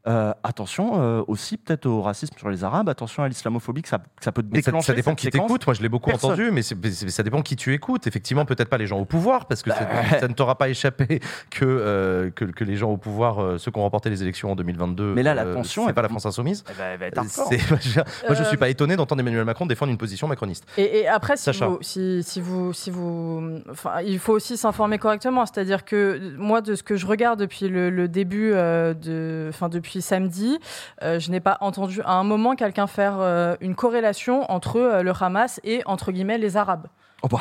[0.08, 3.98] Euh, attention euh, aussi peut-être au racisme sur les Arabes, attention à l'islamophobie que ça,
[3.98, 4.88] que ça peut Mais ça, déclencher.
[4.88, 5.68] ça dépend qui t'écoute.
[5.68, 6.32] Moi, je l'ai beaucoup Personne.
[6.32, 8.08] entendu, mais, ça dépend qui tu écoutes.
[8.08, 10.70] Effectivement, peut-être pas les gens au pouvoir, parce que c'est- Bah, ça ne t'aura pas
[10.70, 11.20] échappé
[11.52, 14.52] que, euh, que, que les gens au pouvoir, euh, ceux qui ont remporté les élections
[14.52, 16.64] en 2022, Mais là, la euh, tension, c'est pas la France insoumise.
[16.70, 17.24] Eh ben, elle va.
[17.28, 20.66] C'est- moi, je, suis pas étonné d'entendre Emmanuel Macron défendre une position macroniste.
[20.78, 21.68] Et, et après, si Sacha.
[21.68, 25.46] vous, si, si vous, si vous, enfin, il faut aussi s'informer correctement.
[25.46, 29.68] C'est-à-dire que moi, de ce que je regarde depuis le, le début, euh, de, enfin
[29.68, 30.60] depuis samedi,
[31.04, 35.04] euh, je n'ai pas entendu à un moment quelqu'un faire euh, une corrélation entre euh,
[35.04, 36.88] le Hamas et entre guillemets les Arabes.
[37.22, 37.40] Oh, bah.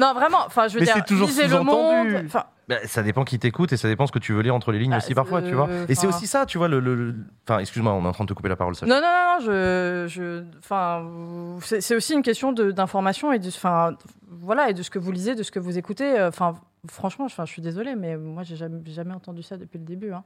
[0.00, 0.38] Non, vraiment.
[0.46, 2.24] Enfin, je veux Mais dire, c'est toujours lisez le monde.
[2.68, 4.80] Bah, ça dépend qui t'écoute et ça dépend ce que tu veux lire entre les
[4.80, 5.68] lignes Bah, aussi parfois, tu vois.
[5.88, 6.66] Et c'est aussi ça, tu vois.
[6.66, 7.14] Le, le- le-
[7.46, 8.74] Enfin, excuse-moi, on est en train de te couper la parole.
[8.82, 11.04] Non, non, non, je, je, enfin,
[11.60, 13.94] c'est aussi une question d'information et de, enfin,
[14.28, 16.20] voilà, et de ce que vous lisez, de ce que vous écoutez.
[16.22, 16.54] Enfin,
[16.90, 20.12] franchement, enfin, je suis désolée, mais moi, j'ai jamais, jamais entendu ça depuis le début.
[20.12, 20.24] hein.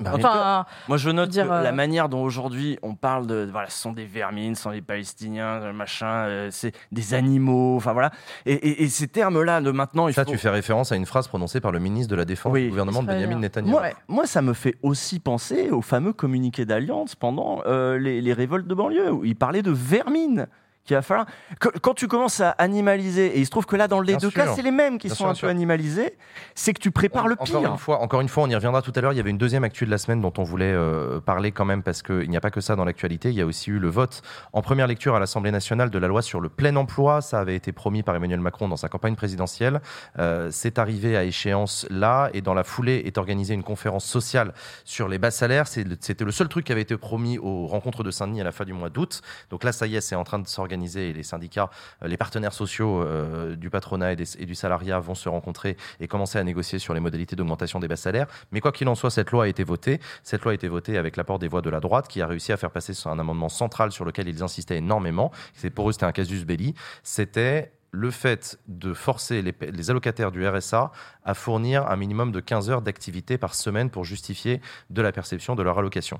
[0.00, 3.48] Bah, Enfin, Moi, je note dire, que euh, la manière dont aujourd'hui on parle de.
[3.50, 7.76] Voilà, ce sont des vermines, ce sont des Palestiniens, euh, machin, euh, c'est des animaux,
[7.76, 8.10] enfin voilà.
[8.44, 10.30] Et, et- et ces termes-là, de maintenant, il ça, faut.
[10.32, 12.64] tu fais référence à une phrase prononcée par le ministre de la Défense Oui.
[12.64, 13.06] du gouvernement de.
[13.08, 13.70] Benjamin Netanyahu.
[13.70, 13.94] Moi, Ouais.
[14.08, 18.66] moi, ça me fait aussi penser au fameux communiqué d'alliance pendant euh, les, les révoltes
[18.66, 20.48] de banlieue, où il parlait de vermine.
[20.84, 21.26] Qu'il va falloir...
[21.60, 24.18] que- Quand tu commences à animaliser, et il se trouve que là, dans les Bien
[24.18, 24.44] deux sûr.
[24.44, 26.16] cas, c'est les mêmes qui Bien sont sûr, un peu animalisés,
[26.54, 27.70] c'est que tu prépares le Encore pire.
[27.72, 29.12] une, fois, encore une fois, on y reviendra tout à l'heure.
[29.12, 31.64] Il y avait une deuxième actu de la semaine dont on voulait euh, parler quand
[31.64, 33.30] même parce qu'il n'y a pas que ça dans l'actualité.
[33.30, 34.20] Il y a aussi eu le vote
[34.52, 37.22] en première lecture à l'Assemblée nationale de la loi sur le plein emploi.
[37.22, 39.80] Ça avait été promis par Emmanuel Macron dans sa campagne présidentielle.
[40.18, 44.52] Euh, c'est arrivé à échéance là et dans la foulée est organisée une conférence sociale
[44.84, 45.66] sur les bas salaires.
[45.66, 48.64] C'était le seul truc qui avait été promis aux rencontres de Saint-Denis à la fin
[48.66, 49.22] du mois d'août.
[49.48, 51.70] Donc là, ça y est, c'est en train de s'organiser et les syndicats,
[52.02, 56.38] euh, les partenaires sociaux euh, du patronat et, du salariat vont se rencontrer et commencer
[56.38, 58.26] à négocier sur les modalités d'augmentation des bas salaires.
[58.52, 60.00] Mais quoi qu'il en soit, cette loi a été votée.
[60.22, 62.52] Cette loi a été votée avec l'apport des voix de la droite qui a réussi
[62.52, 65.30] à faire passer un amendement central sur lequel ils insistaient énormément.
[65.54, 66.74] C'est pour eux, c'était un casus belli.
[67.02, 70.90] C'était le fait de forcer les allocataires du RSA
[71.24, 74.60] à fournir un minimum de 15 heures d'activité par semaine pour justifier
[74.90, 76.18] de la perception de leur allocation.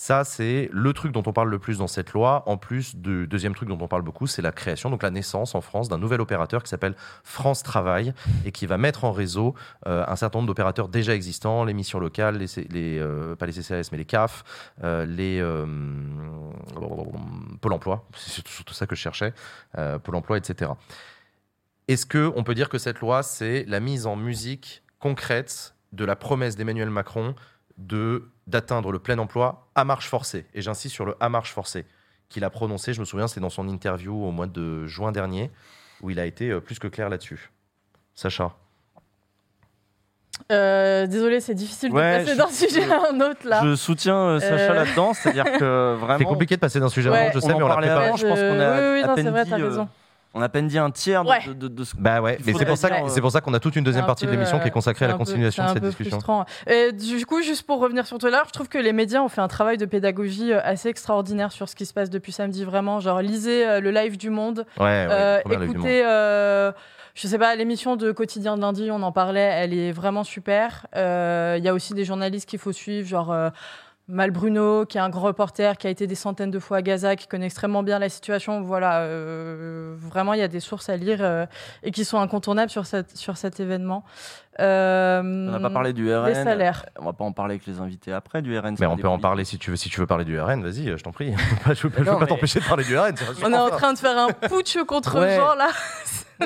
[0.00, 2.42] Ça, c'est le truc dont on parle le plus dans cette loi.
[2.46, 5.54] En plus, du deuxième truc dont on parle beaucoup, c'est la création, donc la naissance
[5.54, 8.14] en France d'un nouvel opérateur qui s'appelle France Travail
[8.46, 9.54] et qui va mettre en réseau
[9.86, 13.52] euh, un certain nombre d'opérateurs déjà existants, les missions locales, les, les, euh, pas les
[13.52, 14.42] CCAS, mais les CAF,
[14.82, 15.42] euh, les
[17.60, 19.34] Pôle emploi, c'est surtout, ça que je cherchais,
[20.02, 20.70] Pôle emploi, etc.
[21.88, 26.06] Est-ce que on peut dire que cette loi, c'est la mise en musique concrète de
[26.06, 27.34] la promesse d'Emmanuel Macron
[27.76, 31.86] de d'atteindre le plein emploi à marche forcée Et j'insiste sur le à marche forcée
[32.28, 32.92] qu'il a prononcé.
[32.92, 35.50] Je me souviens, c'est dans son interview au mois de juin dernier
[36.02, 37.50] où il a été euh, plus que clair là-dessus.
[38.14, 38.52] Sacha.
[40.52, 43.60] euh, désolé, c'est difficile Ouais, de passer je- d'un sujet à un autre là.
[43.64, 44.74] Je soutiens euh, Sacha Euh.
[44.74, 46.18] là-dedans, c'est-à-dire que vraiment.
[46.18, 48.06] C'est compliqué de passer d'un sujet à un autre, je sais, mais on l'a préparé.
[48.06, 49.88] avant, je pense qu'on a oui, oui, à non, peine c'est vrai, dit, euh, raison.
[50.32, 51.38] On a à peine dit un tiers de, Ouais.
[51.48, 53.10] de, de- de ce Bah ouais, mais faut c'est pour, ça que- dire.
[53.10, 54.72] c'est pour ça qu'on a toute une deuxième un partie de l'émission qui est euh,
[54.72, 56.12] consacrée à la peu- continuation de un cette peu discussion.
[56.20, 56.44] frustrant.
[56.68, 59.20] Et du coup, juste pour revenir sur tout à l'heure, je trouve que les médias
[59.22, 62.30] ont fait un travail de pédagogie euh, assez extraordinaire sur ce qui se passe depuis
[62.30, 62.64] samedi.
[62.64, 65.72] Vraiment, genre lisez euh, le live du Monde, Ouais, ouais, euh, trop bien, le Live
[65.72, 65.86] du Monde.
[65.88, 66.06] écoutez.
[66.06, 66.70] euh,
[67.16, 70.86] je sais pas, l'émission de quotidien de lundi, on en parlait, elle est vraiment super.
[70.94, 73.50] Euh, Il y a aussi des journalistes qu'il faut suivre, genre euh,
[74.10, 76.82] Mal Bruno, qui est un grand reporter, qui a été des centaines de fois à
[76.82, 78.60] Gaza, qui connaît extrêmement bien la situation.
[78.62, 81.46] Voilà, euh, vraiment, il y a des sources à lire euh,
[81.82, 84.04] et qui sont incontournables sur, cette, sur cet événement.
[84.58, 86.26] Euh, On n'a pas parlé du RN.
[86.26, 86.84] Les salaires.
[86.98, 88.74] On va pas en parler avec les invités après du RN.
[88.80, 89.76] Mais on des peut en parler si tu veux.
[89.76, 91.32] Si tu veux parler du RN, vas-y, je t'en prie.
[91.66, 93.14] je veux pas, je veux Non, pas mais- t'empêcher de parler du RN.
[93.44, 95.36] On est en train de faire un putsch contre Ouais.
[95.36, 95.68] Jean là.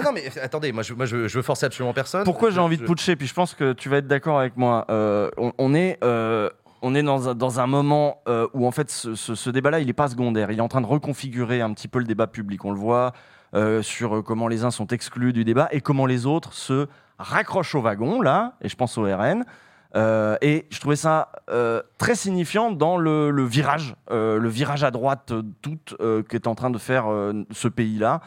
[0.05, 2.24] Non, mais attendez, moi je, moi, je, je veux forcer absolument personne.
[2.24, 4.57] Pourquoi j'ai Je- envie de putcher Puis je pense que tu vas être d'accord avec
[4.57, 4.85] moi.
[4.90, 6.50] Euh, on, on est, euh,
[6.85, 9.87] on est dans, un, dans un moment euh, où en fait ce, ce- débat-là, il
[9.87, 10.51] n'est pas secondaire.
[10.51, 12.64] Il est en train de reconfigurer un petit peu le débat public.
[12.64, 13.12] On le voit
[13.55, 16.87] euh, sur euh, comment les uns sont exclus du débat et comment les autres se
[17.18, 19.44] raccrochent au wagon, là, et je pense au RN.
[20.42, 21.31] Et je trouvais ça
[21.99, 25.97] très signifiant dans le, le virage, le virage à droite toute
[26.29, 27.05] qu'est en train de faire
[27.53, 28.20] ce pays-là.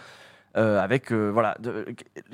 [0.56, 1.58] Avec voilà,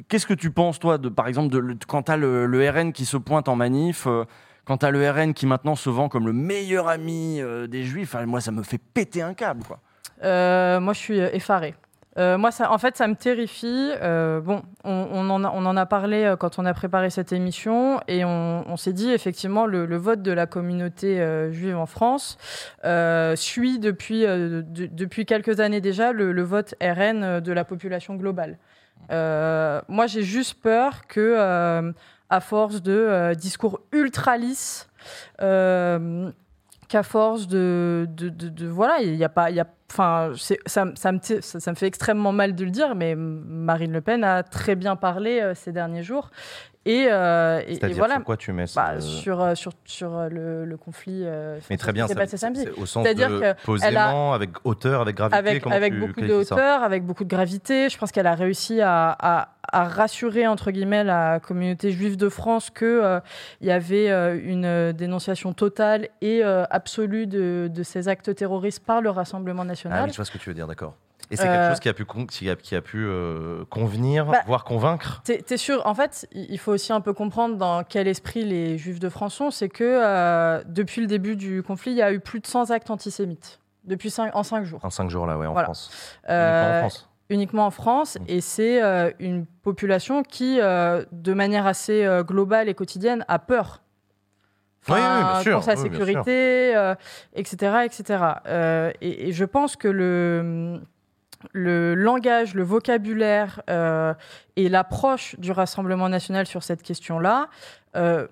[0.07, 3.05] qu'est-ce que tu penses toi de par exemple de, quand t'as le, le RN qui
[3.05, 4.07] se pointe en manif,
[4.65, 8.15] quand t'as le RN qui maintenant se vend comme le meilleur ami euh, des Juifs,
[8.25, 9.79] moi ça me fait péter un câble quoi.
[10.23, 11.75] Euh, moi, je suis euh, effarée.
[12.15, 13.91] Moi, ça, en fait, ça me terrifie.
[13.99, 18.23] Bon, on, en a, on en a parlé quand on a préparé cette émission et
[18.23, 22.37] on, s'est dit effectivement le, vote de la communauté juive en France
[23.35, 28.59] suit depuis, de- depuis quelques années déjà le, vote RN de la population globale.
[29.09, 31.93] Moi, j'ai juste peur que,
[32.29, 34.89] à force de euh, discours ultra lisses,
[35.41, 36.31] euh,
[36.87, 38.07] qu'à force de,
[38.69, 40.31] voilà, il y a pas, il y a, enfin,
[40.65, 44.95] ça me fait extrêmement mal de le dire, mais Marine Le Pen a très bien
[44.95, 46.29] parlé euh, ces derniers jours,
[46.85, 50.65] et, euh, et- voilà, sur quoi tu mets bah, sur euh, sur sur euh, le,
[50.65, 51.21] le conflit.
[51.23, 52.65] euh, Mais très bien, qui s'est passé samedi.
[52.77, 55.37] au sens de que posément, avec hauteur, avec gravité.
[55.71, 57.89] avec, beaucoup de hauteur, avec beaucoup de gravité.
[57.89, 62.29] Je pense qu'elle a réussi à, à- à rassurer entre guillemets la communauté juive de
[62.29, 63.19] France que euh,
[63.61, 64.09] y avait
[64.43, 70.09] une dénonciation totale et absolue de, de ces actes terroristes par le Rassemblement Ah national.
[70.11, 70.95] je vois ce que tu veux dire, d'accord.
[71.33, 73.65] Et c'est Euh, quelque chose qui a pu, con- qui a, qui a pu euh,
[73.71, 75.23] convenir, Bah, voire convaincre.
[75.25, 78.99] T'es sûr En fait, il faut aussi un peu comprendre dans quel esprit les Juifs
[78.99, 79.49] de France sont.
[79.49, 82.69] C'est que euh, depuis le début du conflit, il y a eu plus de 100
[82.69, 84.79] actes antisémites depuis cinq- en 5 jours.
[84.85, 85.65] En cinq jours là, ouais, en Voilà.
[85.65, 85.89] France.
[86.29, 87.09] Euh, Uniquement en France.
[87.29, 88.23] uniquement en France Mm.
[88.27, 93.39] et c'est euh, une population qui, euh, de manière assez euh, globale et quotidienne, a
[93.39, 93.81] peur.
[94.89, 96.93] Oui, oui, bien sûr, Pour sa oui, sécurité, euh,
[97.35, 97.77] etc.
[97.85, 98.23] etc.
[98.47, 100.81] Euh, et, et je pense que le,
[101.51, 104.13] le langage, le vocabulaire euh,
[104.55, 107.49] et l'approche du Rassemblement national sur cette question-là
[107.95, 108.27] euh,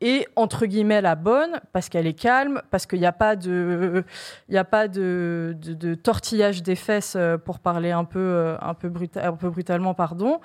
[0.00, 4.04] est entre guillemets la bonne parce qu'elle est calme, parce qu'il n'y a pas de,
[4.48, 5.54] il a pas de,
[6.02, 10.40] tortillage des fesses euh, pour parler un peu, un peu, bruta- un peu brutalement, pardon.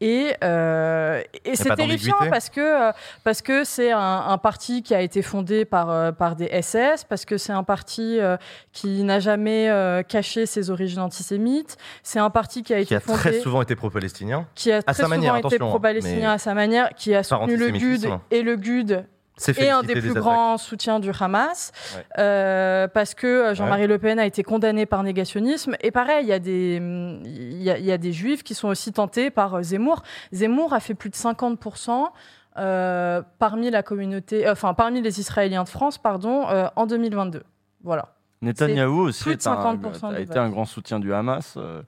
[0.00, 2.92] Et, euh, et c'est terrifiant parce que euh,
[3.24, 7.04] parce que c'est un, un parti qui a été fondé par euh, par des SS,
[7.08, 8.36] parce que c'est un parti euh,
[8.72, 11.76] qui n'a jamais euh, caché ses origines antisémites.
[12.04, 14.46] C'est un parti qui a été Qui a fondé, très souvent été pro-palestinien.
[14.54, 17.56] qui a très sa souvent manière, été attention, pro-palestinien à sa manière, qui a soutenu
[17.56, 18.20] le GUD antisémitisme.
[18.30, 19.04] et le GUD
[19.58, 20.22] et un des plus attaques.
[20.22, 22.04] grands soutiens du Hamas, Ouais.
[22.18, 25.76] euh, parce que euh, Jean-Marie Le Pen a été condamné par négationnisme.
[25.80, 26.80] Et pareil, il y, a des,
[27.24, 30.02] y, a, y a des juifs qui sont aussi tentés par euh, Zemmour.
[30.32, 32.06] Zemmour a fait plus de 50%.
[32.58, 37.44] euh, parmi la communauté, enfin parmi les Israéliens de France, pardon, en 2022.
[37.84, 38.14] Voilà.
[38.42, 41.54] Netanyahou aussi plus de est un- 50% a été un grand soutien du Hamas.
[41.56, 41.82] euh.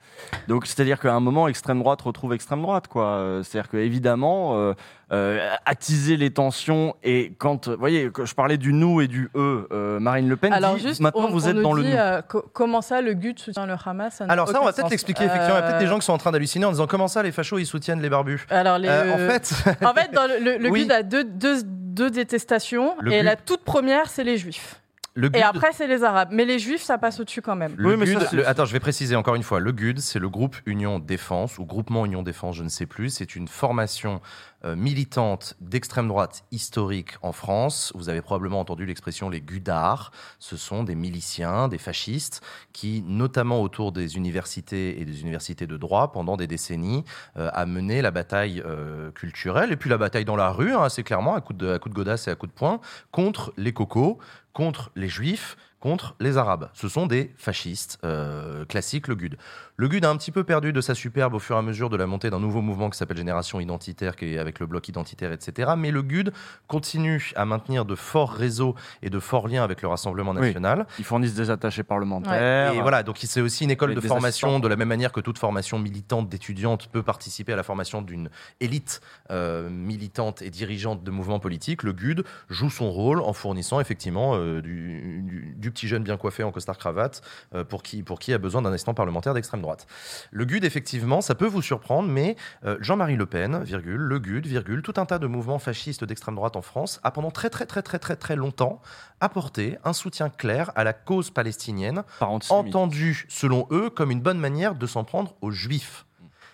[0.49, 2.89] donc c'est-à-dire qu'à un moment, extrême droite retrouve extrême droite.
[2.89, 3.05] quoi.
[3.07, 4.75] Euh, C'est-à-dire qu'évidemment, euh,
[5.13, 9.29] euh, attiser les tensions et quand, vous voyez, que je parlais du nous et du
[9.35, 11.73] eux, euh, Marine Le Pen Alors dit juste, maintenant on, vous on êtes nous dans
[11.73, 11.89] le nous.
[11.91, 14.83] euh, co- comment ça, le GUD soutient le Hamas ça Alors ça, on va peut-être
[14.87, 14.91] sens.
[14.91, 15.25] l'expliquer.
[15.25, 17.09] Effectivement, il y a peut-être des gens qui sont en train d'halluciner en disant comment
[17.09, 18.47] ça, les fachos, ils soutiennent les barbus?
[18.51, 19.53] Alors les, Euh, en fait,
[19.85, 20.83] En fait, dans le, le, le Oui.
[20.83, 22.95] GUD a deux, deux, deux détestations.
[23.01, 24.81] Le et la toute première, c'est les juifs.
[25.14, 26.29] Le Et après, c'est les arabes.
[26.33, 27.75] Mais les juifs, ça passe au-dessus quand même.
[27.77, 29.61] Le Oui, mais GUD, ça, le- attends, je vais préciser encore une fois.
[29.61, 33.11] Le GUD, c'est le groupe Union Défense ou groupement Union Défense, je ne sais plus.
[33.11, 34.21] C'est une formation
[34.65, 37.92] euh, militante d'extrême droite historique en France.
[37.94, 40.13] Vous avez probablement entendu l'expression les Gudards.
[40.38, 42.42] Ce sont des miliciens, des fascistes
[42.73, 47.04] qui, notamment autour des universités et des universités de droit, pendant des décennies,
[47.37, 50.83] euh, a mené la bataille euh, culturelle et puis la bataille dans la rue, hein,
[50.83, 52.81] assez clairement, à coup de, à coup de godasses et à coup de poing,
[53.13, 54.19] contre les cocos,
[54.53, 56.68] contre les juifs, contre les Arabes.
[56.74, 59.37] Ce sont des fascistes euh, classiques, le GUD.
[59.76, 61.88] Le GUD a un petit peu perdu de sa superbe au fur et à mesure
[61.88, 64.87] de la montée d'un nouveau mouvement qui s'appelle Génération Identitaire, qui est avec le bloc
[64.88, 65.72] identitaire, etc.
[65.78, 66.33] Mais le GUD
[66.68, 70.48] continue à maintenir de forts réseaux et de forts liens avec le Rassemblement Oui.
[70.48, 70.87] national.
[70.98, 72.74] Ils fournissent des attachés parlementaires.
[72.74, 74.60] Et voilà, donc c'est aussi une école de formation, assistants.
[74.60, 78.28] de la même manière que toute formation militante d'étudiante peut participer à la formation d'une
[78.60, 79.00] élite
[79.31, 81.83] euh, militante et dirigeante de mouvements politiques.
[81.85, 86.16] Le GUD joue son rôle en fournissant effectivement euh, du, du- du petit jeune bien
[86.16, 87.23] coiffé en costard-cravate
[87.54, 89.87] euh, pour, qui, pour qui a besoin d'un assistant parlementaire d'extrême droite.
[90.31, 94.46] Le GUD, effectivement, ça peut vous surprendre, mais euh, Jean-Marie Le Pen, virgule, le GUD,
[94.46, 97.66] virgule, tout un tas de mouvements fascistes d'extrême droite en France a pendant très très
[97.66, 98.81] très très très très longtemps
[99.21, 104.75] apporté un soutien clair à la cause palestinienne entendu, selon eux, comme une bonne manière
[104.75, 106.06] de s'en prendre aux juifs.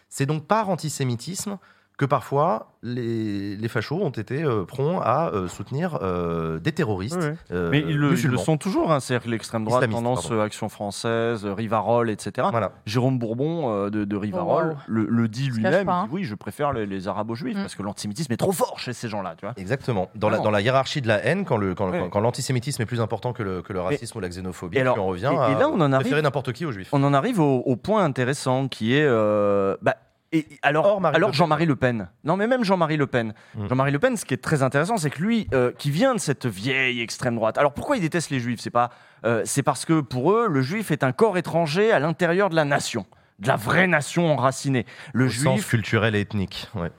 [0.09, 1.59] C'est donc par antisémitisme
[1.99, 7.17] que parfois les, les fachos ont été euh, prompts à euh, soutenir euh, des terroristes.
[7.19, 10.03] Oui, euh, Mais ils le, ils le sont toujours, hein, c'est-à-dire que l'extrême droite, Islamistes,
[10.05, 10.43] tendance pardon.
[10.43, 12.49] euh, Action française, euh, Rivarol, etc.
[12.51, 12.73] Voilà.
[12.85, 14.77] Jérôme Bourbon euh, de, de Rivarol Oh, wow.
[14.89, 15.89] le, le dit lui-même.
[15.89, 16.07] hein.
[16.13, 17.61] oui, je préfère les, les arabo-juifs Mm.
[17.63, 19.35] parce que l'antisémitisme est trop fort chez ces gens-là.
[19.57, 20.11] Exactement.
[20.15, 20.45] Dans la, Vraiment.
[20.45, 21.99] dans la hiérarchie de la haine, quand, quand, Oui.
[21.99, 24.95] quand- quand l'antisémitisme est plus important que le, que le racisme ou la xénophobie, alors-
[24.95, 26.89] puis on revient et- et là, on en arrive- préférer n'importe qui aux juifs.
[26.93, 29.05] On en arrive au, au point intéressant qui est.
[29.07, 29.97] euh, bah,
[30.37, 31.33] et, alors, Or, alors.
[31.33, 32.09] Jean-Marie Le Pen.
[32.25, 33.35] Non, mais même Jean-Marie Le Pen.
[33.55, 33.69] Mm.
[33.69, 36.21] Jean-Marie Le Pen, ce qui est très intéressant, c'est que lui, euh, qui vient de
[36.21, 37.59] cette vieille extrême droite.
[37.59, 38.61] Alors pourquoi il déteste les juifs?
[38.61, 38.91] C'est pas,
[39.25, 42.55] euh, c'est parce que pour eux, le juif est un corps étranger à l'intérieur de
[42.57, 43.07] la nation,
[43.39, 44.87] de la vraie nation enracinée.
[45.13, 46.69] Le Au sens culturel et ethnique.
[46.75, 46.91] ouais.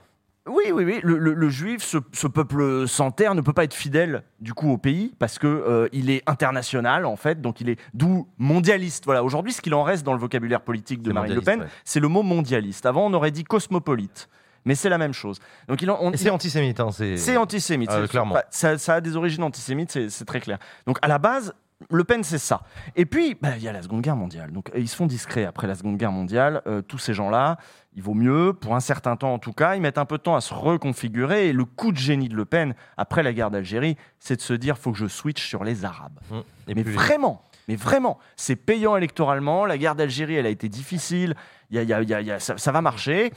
[0.48, 1.00] Oui, oui, oui.
[1.02, 4.54] Le, le- le juif, ce, ce peuple sans terre, ne peut pas être fidèle du
[4.54, 8.26] coup au pays parce que euh, il est international en fait, donc il est d'où
[8.38, 9.04] mondialiste.
[9.04, 9.22] Voilà.
[9.24, 11.66] Aujourd'hui, ce qu'il en reste dans le vocabulaire politique de Marine Le Pen, ouais.
[11.84, 12.86] c'est le mot mondialiste.
[12.86, 14.28] Avant, on aurait dit cosmopolite,
[14.64, 15.38] mais c'est la même chose.
[15.68, 16.80] Donc il en- on- c'est antisémite.
[16.80, 17.90] hein, c'est c'est antisémite.
[17.90, 18.36] Euh, c'est- clairement.
[18.50, 20.58] Ça, ça a des origines antisémites, c'est c'est très clair.
[20.86, 21.54] Donc à la base,
[21.90, 22.62] Le Pen, c'est ça.
[22.96, 24.50] Et puis, bah, il y a la Seconde Guerre mondiale.
[24.50, 26.60] Donc ils se font discrets après la Seconde Guerre mondiale.
[26.66, 27.56] Euh, tous ces gens-là,
[27.94, 30.22] il vaut mieux, pour un certain temps en tout cas, ils mettent un peu de
[30.22, 31.48] temps à se reconfigurer.
[31.48, 34.54] Et le coup de génie de Le Pen, après la guerre d'Algérie, c'est de se
[34.54, 36.18] dire faut que je switch sur les Arabes.
[36.30, 36.36] Mmh.
[36.68, 39.64] Et mais vraiment, mais vraiment, c'est payant électoralement.
[39.64, 41.34] La guerre d'Algérie, elle a été difficile.
[41.70, 43.32] Y a- y a- y a- ça, ça va marcher.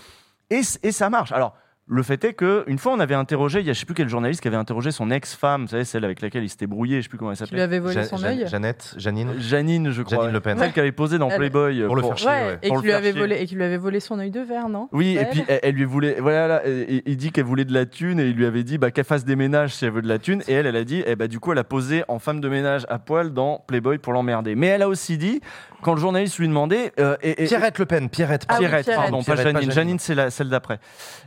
[0.49, 1.31] Et, et ça marche.
[1.31, 1.53] Alors,
[1.87, 3.95] le fait est que une fois, on avait interrogé, il y a je sais plus
[3.95, 6.97] quel journaliste qui avait interrogé son ex-femme, vous savez, celle avec laquelle il s'était brouillé,
[6.97, 7.61] je sais plus comment elle Tu lui s'appelait.
[7.63, 10.19] avais volé Ja- son Ja- œil Jeannette, Janine, Janine, je crois.
[10.19, 10.57] Janine Le Pen.
[10.57, 11.83] Celle qui avait posé dans Elle- Playboy.
[11.85, 12.27] Pour le faire chier.
[12.29, 13.19] Ouais, et Pour qui le lui faire avait chier.
[13.19, 14.87] volé et qui lui avait volé son œil de verre, non?
[14.93, 16.17] Oui, et Elle puis elle, elle lui voulait.
[16.21, 18.77] Voilà, là, il il dit qu'elle voulait de la thune et il lui avait dit
[18.77, 20.43] bah, qu'elle fasse des ménages si elle veut de la thune.
[20.47, 22.47] Et elle, elle a dit, eh bah, du coup, elle a posé en femme de
[22.47, 24.55] ménage à poil dans Playboy pour l'emmerder.
[24.55, 25.41] Mais elle a aussi dit,
[25.81, 26.93] quand le journaliste lui demandait.
[26.99, 28.45] euh, et, et- Pierrette Le Pen, Pierrette.
[28.47, 29.01] Ah oui, Pierrette, Pierrette.
[29.01, 29.71] pardon, pas Pierrette, pas Janine.
[29.71, 29.75] Janine.
[29.75, 30.79] Janine, c'est la- celle d'après.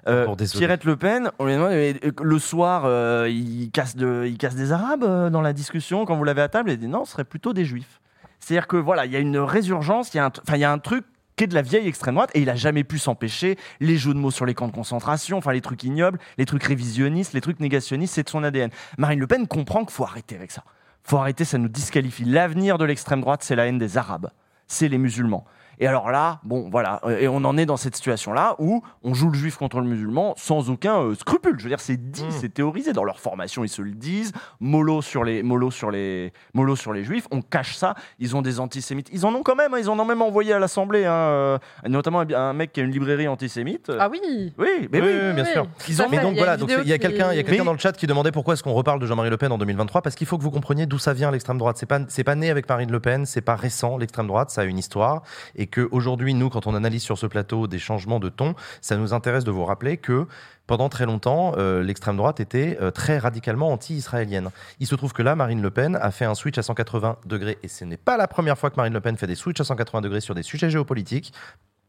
[0.07, 0.59] Euh, désolé.
[0.61, 1.93] Pierrette Le Pen, euh,
[2.23, 6.17] le soir, euh, il, casse de, il casse des Arabes euh, dans la discussion quand
[6.17, 6.71] vous l'avez à table.
[6.71, 8.01] Elle dit non, ce serait plutôt des Juifs.
[8.41, 10.65] C'est-à-dire que voilà, il y a une résurgence, il y a un, enfin, il y
[10.65, 11.05] a un truc
[11.37, 14.15] qui est de la vieille extrême droite et il a jamais pu s'empêcher les jeux
[14.15, 17.41] de mots sur les camps de concentration, enfin les trucs ignobles, les trucs révisionnistes, les
[17.41, 18.71] trucs négationnistes, c'est de son ADN.
[18.99, 20.63] Marine Le Pen comprend qu'il faut arrêter avec ça.
[21.03, 22.25] Faut arrêter, ça nous disqualifie.
[22.25, 24.31] L'avenir de l'extrême droite, c'est la haine des Arabes,
[24.69, 25.45] c'est les musulmans.
[25.81, 29.15] Et alors là, bon, voilà, euh, et on en est dans cette situation-là où on
[29.15, 31.57] joue le juif contre le musulman sans aucun euh, scrupule.
[31.59, 32.31] Je veux dire, c'est dit, Mm.
[32.31, 34.33] c'est théorisé dans leur formation, ils se le disent.
[34.61, 37.95] Mollo sur les, mollo sur les, mollo sur les juifs, on cache ça.
[38.19, 39.09] Ils ont des antisémites.
[39.13, 41.59] Ils en ont quand même, hein, ils en ont même envoyé à l'Assemblée, hein, euh,
[41.89, 43.91] notamment un, un mec qui a une librairie antisémite.
[43.99, 45.19] Ah oui oui, mais Oui, oui.
[45.29, 45.67] oui, bien sûr.
[45.89, 47.41] Ils ont- Mais donc il y a voilà, donc il y a quelqu'un, il y
[47.41, 49.37] a quelqu'un Mais- dans le chat qui demandait pourquoi est-ce qu'on reparle de Jean-Marie Le
[49.37, 51.77] Pen en 2023 parce qu'il faut que vous compreniez d'où ça vient l'extrême droite.
[51.79, 54.63] C'est pas c'est pas né avec Marine Le Pen, c'est pas récent l'extrême droite, ça
[54.63, 55.23] a une histoire
[55.57, 58.97] et que aujourd'hui nous quand on analyse sur ce plateau des changements de ton, ça
[58.97, 60.27] nous intéresse de vous rappeler que
[60.67, 64.51] pendant très longtemps, euh, l'extrême droite était euh, très radicalement anti-israélienne.
[64.81, 67.59] Il se trouve que là, Marine Le Pen a fait un switch à 180 degrés,
[67.63, 69.65] et ce n'est pas la première fois que Marine Le Pen fait des switches à
[69.65, 71.35] 180 degrés sur des sujets géopolitiques.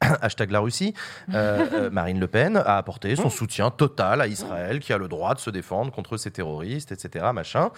[0.22, 0.94] Hashtag la Russie.
[1.34, 5.36] Euh, Marine Le Pen a apporté son soutien total à Israël, qui a le droit
[5.36, 7.28] de se défendre contre ces terroristes, etc.
[7.34, 7.72] Machin.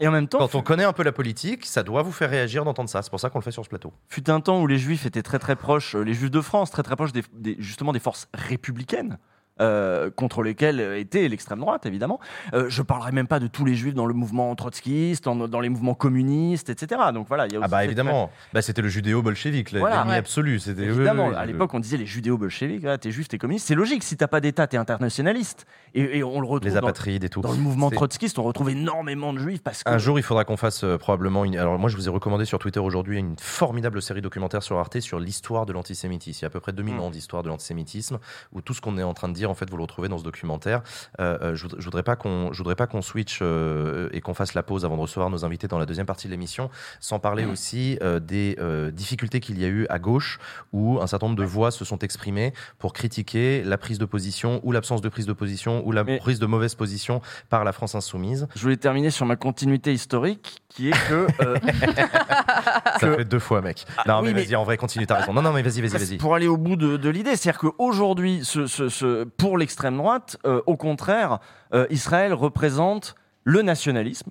[0.00, 2.28] Et en même temps, Quand on connaît un peu la politique, ça doit vous faire
[2.30, 3.00] réagir d'entendre ça.
[3.02, 3.92] C'est pour ça qu'on le fait sur ce plateau.
[4.08, 6.70] fut un temps où les juifs étaient très très proches, euh, les juifs de France,
[6.72, 9.18] très très proches des, des- justement des forces républicaines.
[9.60, 12.18] Euh, contre lesquelles euh, était l'extrême droite, évidemment.
[12.54, 15.60] Euh, je parlerai même pas de tous les juifs dans le mouvement trotskiste, dans, dans
[15.60, 17.00] les mouvements communistes, etc.
[17.12, 19.96] Donc voilà, il y a Ah aussi bah cette- évidemment, bah, c'était le judéo-bolchevique, Voilà,
[19.96, 20.16] l'ennemi ouais.
[20.16, 20.58] absolu.
[20.58, 23.66] C'était Évidemment, à l'époque, on disait les judéo-bolcheviques, voilà, t'es juif, t'es communiste.
[23.68, 25.66] C'est logique, si t'as pas d'État, t'es internationaliste.
[25.94, 27.40] Et, et on le retrouve les dans, apatrides et tout.
[27.40, 29.90] dans le mouvement trotskiste, on retrouve énormément de juifs parce que.
[29.90, 31.56] Un jour, il faudra qu'on fasse euh, probablement une.
[31.56, 34.98] Alors, moi, je vous ai recommandé sur Twitter aujourd'hui une formidable série documentaire sur Arte
[35.00, 36.38] sur l'histoire de l'antisémitisme.
[36.40, 37.00] Il y a à peu près 2000 Mm.
[37.00, 38.18] ans d'histoire de l'antisémitisme
[38.52, 40.18] où tout ce qu'on est en train de dire en fait, vous le retrouvez dans
[40.18, 40.82] ce documentaire.
[41.20, 44.20] Euh, euh, je, voudrais- je voudrais pas qu'on, je voudrais pas qu'on switch euh, et
[44.20, 46.70] qu'on fasse la pause avant de recevoir nos invités dans la deuxième partie de l'émission,
[47.00, 48.56] sans parler aussi euh, des
[48.92, 50.38] difficultés qu'il y a eu à gauche,
[50.72, 54.60] où un certain nombre de voix se sont exprimées pour critiquer la prise de position
[54.62, 57.20] ou l'absence de prise de position ou la Mais- prise de mauvaise position
[57.50, 58.46] par la France insoumise.
[58.54, 61.56] Je voulais terminer sur ma continuité historique, qui est que euh,
[63.00, 63.84] Ça Que- fait deux fois, mec.
[63.98, 65.32] Ah, non, oui, mais mais- vas-y, en vrai, continue, t'as raison.
[65.32, 66.16] Non, non, mais vas-y, vas-y, vas-y.
[66.18, 70.36] pour aller au bout de, de l'idée, c'est-à-dire qu'aujourd'hui, ce, ce- ce- pour l'extrême droite,
[70.46, 71.38] euh, au contraire,
[71.72, 73.14] euh, Israël représente
[73.44, 74.30] le nationalisme.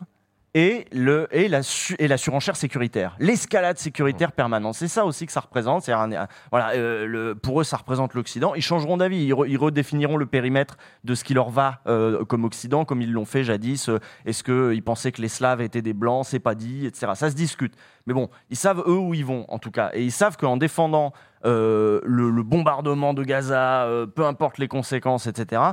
[0.55, 4.75] Et, le, et, la, su- et la surenchère sécuritaire, l'escalade sécuritaire permanente.
[4.75, 5.89] C'est ça aussi que ça représente.
[5.89, 8.53] Un- voilà, euh, le, pour eux, ça représente l'Occident.
[8.53, 9.17] Ils changeront d'avis.
[9.25, 13.01] Ils, re- ils redéfiniront le périmètre de ce qui leur va euh, comme Occident, comme
[13.01, 13.89] ils l'ont fait jadis.
[13.89, 13.97] Euh,
[14.27, 16.23] Est-ce qu'ils pensaient que les Slaves étaient des Blancs?
[16.29, 17.13] C'est pas dit, etc.
[17.15, 17.73] Ça se discute.
[18.05, 19.89] Mais bon, ils savent eux où ils vont, en tout cas.
[19.93, 21.13] Et ils savent qu'en défendant
[21.45, 25.63] euh, le, le bombardement de Gaza, euh, peu importe les conséquences, etc.,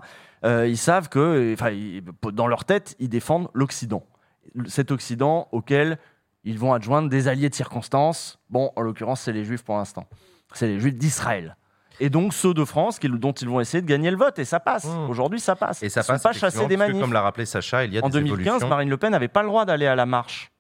[0.47, 1.71] euh, ils savent que, enfin,
[2.33, 4.03] dans leur tête, ils défendent l'Occident.
[4.67, 5.99] Cet Occident auquel
[6.45, 8.39] ils vont adjoindre des alliés de circonstance.
[8.49, 10.07] Bon, en l'occurrence, c'est les Juifs pour l'instant.
[10.55, 11.57] C'est les Juifs d'Israël.
[12.03, 14.39] Et donc ceux de France qui- dont ils vont essayer de gagner le vote.
[14.39, 14.87] Et ça passe.
[14.87, 15.11] Mmh.
[15.11, 15.83] Aujourd'hui, ça passe.
[15.83, 16.99] Et ça Ils sont passe pas chassés des manifs.
[17.01, 18.69] Comme l'a rappelé Sacha, il y a En des 2015, évolutions.
[18.69, 20.51] Marine Le Pen n'avait pas le droit d'aller à la marche,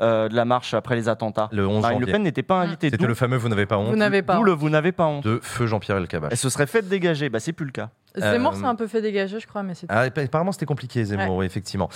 [0.00, 1.48] euh, de la marche après les attentats.
[1.50, 2.06] Le 11 Marine Le.
[2.06, 2.90] Pen n'était pas invitée.
[2.90, 4.36] C'était le fameux Vous n'avez pas honte Vous n'avez pas.
[4.36, 5.24] d'où le vous n'avez pas honte.
[5.24, 6.28] de Feu Jean-Pierre Elkabbach.
[6.30, 7.28] Elle se serait fait dégager.
[7.28, 7.90] Bah, c'est plus le cas.
[8.16, 9.86] Zemmour Euh, s'est un peu fait dégager, je crois, mais c'est.
[9.88, 11.88] Ah, apparemment, c'était compliqué, Zemmour, oui, effectivement.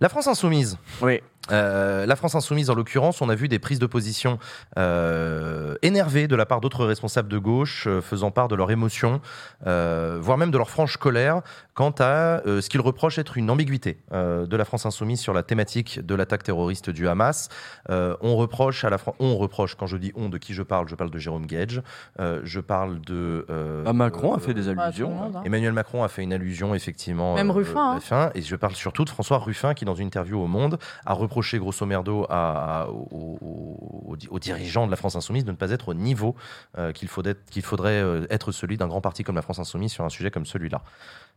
[0.00, 0.78] La France insoumise.
[1.02, 1.20] Oui.
[1.52, 4.38] Euh, la France insoumise, en l'occurrence, on a vu des prises de position
[4.78, 9.20] euh, énervées de la part d'autres responsables de gauche, euh, faisant part de leur émotion,
[9.66, 11.40] euh, voire même de leur franche colère,
[11.74, 15.32] quant à euh, ce qu'ils reprochent être une ambiguïté euh, de la France insoumise sur
[15.32, 17.48] la thématique de l'attaque terroriste du Hamas.
[17.88, 20.62] Euh, on reproche à la Fran- on reproche, quand je dis on, de qui je
[20.62, 21.82] parle, je parle de Jérôme Gage,
[22.20, 23.46] euh, je parle de...
[23.50, 25.10] euh, Ah, Macron a euh, fait des Bah, allusions.
[25.10, 25.42] monde, hein.
[25.44, 27.34] Emmanuel Macron a fait une allusion, effectivement.
[27.34, 28.30] Même euh, Ruffin, hein.
[28.34, 31.58] Et je parle surtout de François Ruffin, qui, dans une interview au Monde, a reproché,
[31.58, 35.50] grosso merdo, à, à- aux, aux- aux di- aux dirigeants de la France Insoumise de
[35.52, 36.34] ne pas être au niveau
[36.78, 40.04] euh, qu'il faudrait, faudrait euh, être celui d'un grand parti comme la France Insoumise sur
[40.04, 40.82] un sujet comme celui-là.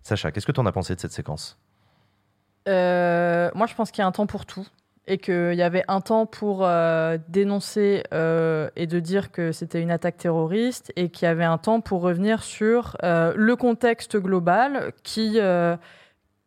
[0.02, 1.58] Sacha, qu'est-ce que tu en as pensé de cette séquence?
[2.68, 4.66] Euh, moi, je pense qu'il y a un temps pour tout.
[5.06, 9.82] Et qu'il y avait un temps pour euh, dénoncer euh, et de dire que c'était
[9.82, 14.16] une attaque terroriste, et qu'il y avait un temps pour revenir sur euh, le contexte
[14.16, 15.39] global qui,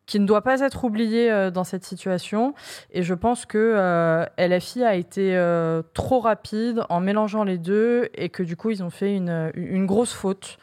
[0.06, 2.54] qui ne doit pas être oublié dans cette situation.
[2.92, 5.38] Et je pense que LFI a été
[5.92, 9.84] trop rapide en mélangeant les deux, et que du coup, ils ont fait une, une
[9.84, 10.58] grosse faute.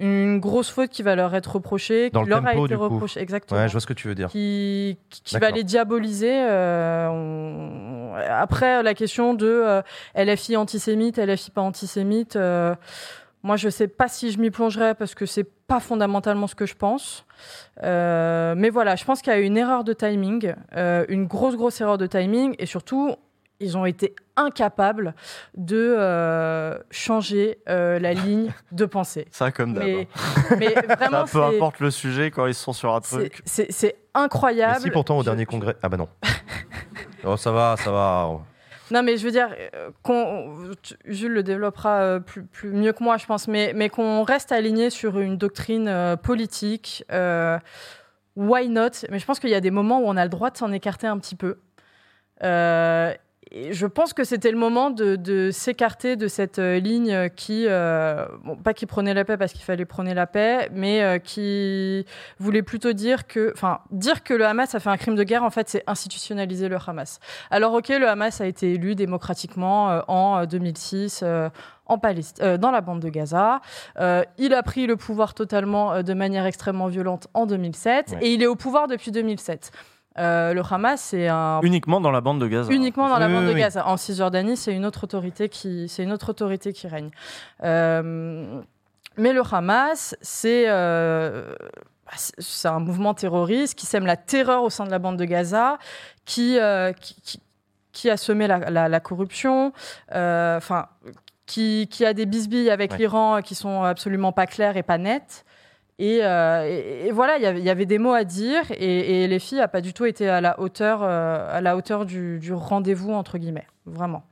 [0.00, 3.20] Une grosse faute qui va leur être reprochée, Dans qui le leur a été reprochée.
[3.20, 4.28] Exactement Ouais, je vois ce que tu veux dire.
[4.28, 4.96] qui,
[5.40, 6.32] va les diaboliser.
[6.32, 9.82] euh, on- Après, la question de euh,
[10.14, 12.74] LFI antisémite, LFI pas antisémite, euh,
[13.42, 16.66] moi, je sais pas si je m'y plongerai parce que c'est pas fondamentalement ce que
[16.66, 17.24] je pense.
[17.84, 21.56] Euh, mais voilà, je pense qu'il y a eu une erreur de timing, une grosse,
[21.56, 23.14] grosse erreur de timing, et surtout,
[23.60, 25.14] ils ont été incapables
[25.56, 29.26] de euh, changer euh, la ligne de pensée.
[29.30, 29.84] Ça, comme d'hab.
[29.84, 30.06] Mais,
[30.76, 30.82] hein.
[30.88, 33.42] Ça, vraiment, peu importe le sujet, quand ils sont sur un c'est truc.
[33.44, 34.80] c'est- c'est Mais incroyable.
[34.80, 35.76] si pourtant au Je- dernier congrès...
[35.82, 36.08] Ah bah non.
[37.24, 38.30] oh, ça va, ça va.
[38.90, 40.72] Non, mais je veux dire, euh, qu'on,
[41.04, 44.88] Jules le développera plus, plus mieux que moi, je pense, mais, mais qu'on reste aligné
[44.90, 47.04] sur une doctrine politique.
[47.12, 47.58] euh,
[48.36, 48.90] why not?
[49.10, 50.72] Mais je pense qu'il y a des moments où on a le droit de s'en
[50.72, 51.58] écarter un petit peu.
[52.44, 53.18] Euh, et
[53.70, 58.26] je pense que c'était le moment de, de s'écarter de cette euh, ligne qui, euh,
[58.44, 62.04] bon, pas qui prenait la paix parce qu'il fallait prôner la paix, mais euh, qui
[62.38, 65.44] voulait plutôt dire que, enfin, dire que le Hamas a fait un crime de guerre,
[65.44, 67.20] en fait, c'est institutionnaliser le Hamas.
[67.50, 71.20] Alors, ok, le Hamas a été élu démocratiquement euh, en euh, 2006.
[71.22, 71.48] euh,
[71.90, 73.62] en Palestine, euh, dans la bande de Gaza.
[73.98, 78.18] Euh, il a pris le pouvoir totalement euh, de manière extrêmement violente en 2007 Ouais.
[78.20, 79.70] et il est au pouvoir depuis 2007.
[80.16, 82.72] Euh, le Hamas, c'est un Uniquement dans la bande de Gaza.
[82.72, 83.60] uniquement dans la Oui, bande oui, de oui.
[83.60, 83.86] Gaza.
[83.86, 87.10] En Cisjordanie, c'est une autre autorité qui, c'est une autre autorité qui règne.
[87.62, 88.60] Euh,
[89.16, 91.54] mais le Hamas, c'est euh,
[92.06, 95.24] bah, c'est- un mouvement terroriste qui sème la terreur au sein de la bande de
[95.24, 95.78] Gaza,
[96.24, 96.92] qui euh,
[97.92, 99.72] qui, a semé la, la- la corruption,
[100.14, 100.86] euh, enfin.
[101.46, 102.98] qui, qui a des bisbilles avec Ouais.
[102.98, 105.44] l'Iran qui sont absolument pas claires et pas nettes.
[106.00, 109.38] Et, euh, et- et voilà, il y avait- des mots à dire et, et les
[109.38, 112.52] filles n'ont pas du tout été à la hauteur, euh, à la hauteur du, du
[112.52, 113.66] rendez-vous, entre guillemets.
[113.86, 114.22] Vraiment.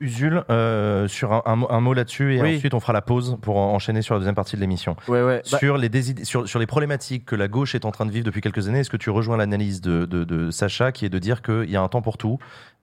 [0.00, 2.56] Usul, euh, sur un, un mot- un mot là-dessus, et Oui.
[2.56, 4.96] ensuite on fera la pause pour en- enchaîner sur la deuxième partie de l'émission.
[5.06, 5.42] Ouais, ouais.
[5.50, 8.10] Bah, sur, les désid- sur, sur les problématiques que la gauche est en train de
[8.10, 11.08] vivre depuis quelques années, est-ce que tu rejoins l'analyse de, de- de Sacha qui est
[11.08, 12.38] de dire qu'il y a un temps pour tout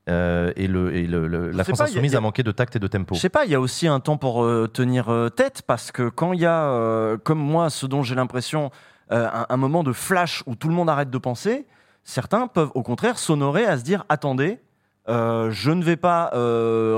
[0.09, 2.75] euh, et, le, et le- le- la France pas, insoumise a- a manqué de tact
[2.75, 5.09] et de tempo Je sais pas, il y a aussi un temps pour euh, tenir
[5.09, 8.71] euh, tête parce que quand il y a, comme moi, ce dont j'ai l'impression,
[9.11, 11.65] un, un moment de flash où tout le monde arrête de penser,
[12.03, 14.59] certains peuvent au contraire s'honorer à se dire attendez,
[15.07, 16.29] je ne vais pas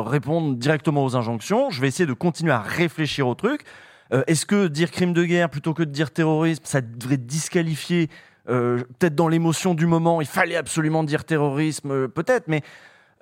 [0.05, 3.63] répondre directement aux injonctions, je vais essayer de continuer à réfléchir au truc.
[4.27, 8.09] Est-ce que dire crime de guerre plutôt que de dire terrorisme, ça devrait disqualifier
[8.49, 12.61] euh, Peut-être dans l'émotion du moment, il fallait absolument dire terrorisme, euh, peut-être, mais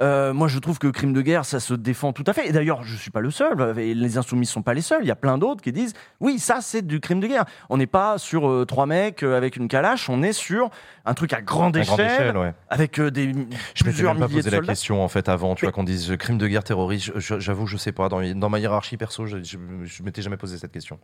[0.01, 2.47] euh, moi, je trouve que crime de guerre, ça se défend tout à fait.
[2.47, 3.77] Et d'ailleurs, je suis pas le seul.
[3.79, 5.01] et les insoumis sont pas les seuls.
[5.03, 7.45] Il y a plein d'autres qui disent oui, ça, c'est du crime de guerre.
[7.69, 10.09] On n'est pas sur euh, trois mecs euh, avec une calache.
[10.09, 10.69] On est sur
[11.05, 12.53] un truc à grande À échelle, grande échelle, ouais.
[12.69, 15.27] avec euh, des Je m'étais plusieurs même pas milliers de posé la question en fait
[15.27, 17.11] avant, tu Mais- vois, qu'on dise crime de guerre terroriste.
[17.17, 18.09] J'avoue, je sais pas.
[18.09, 20.99] Dans, dans ma hiérarchie perso, je, je, je m'étais jamais posé cette question.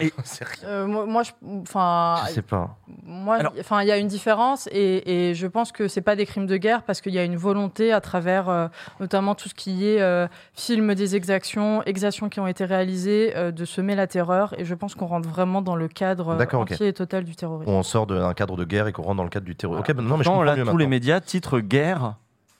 [0.00, 0.68] Et- C'est rien.
[0.68, 1.30] Euh, moi, moi, je,
[1.62, 2.76] enfin, Je sais pas.
[3.04, 6.16] Moi, Alors- enfin, il y a une différence et, et je pense que c'est pas
[6.16, 8.68] des crimes de guerre parce qu'il y a une volonté à travers, euh,
[9.00, 13.50] notamment tout ce qui est euh, film des exactions, exactions qui ont été réalisées, euh,
[13.52, 14.54] de semer la terreur.
[14.58, 17.70] Et je pense qu'on rentre vraiment dans le cadre euh, entier et total du terrorisme.
[17.70, 19.82] On sort d'un cadre de guerre et qu'on rentre dans le cadre du terrorisme.
[19.84, 19.90] Voilà.
[19.92, 20.78] Ok, bah non, mais je Pourtant, comprends là, mieux tous maintenant.
[20.78, 22.14] les médias titrent guerre.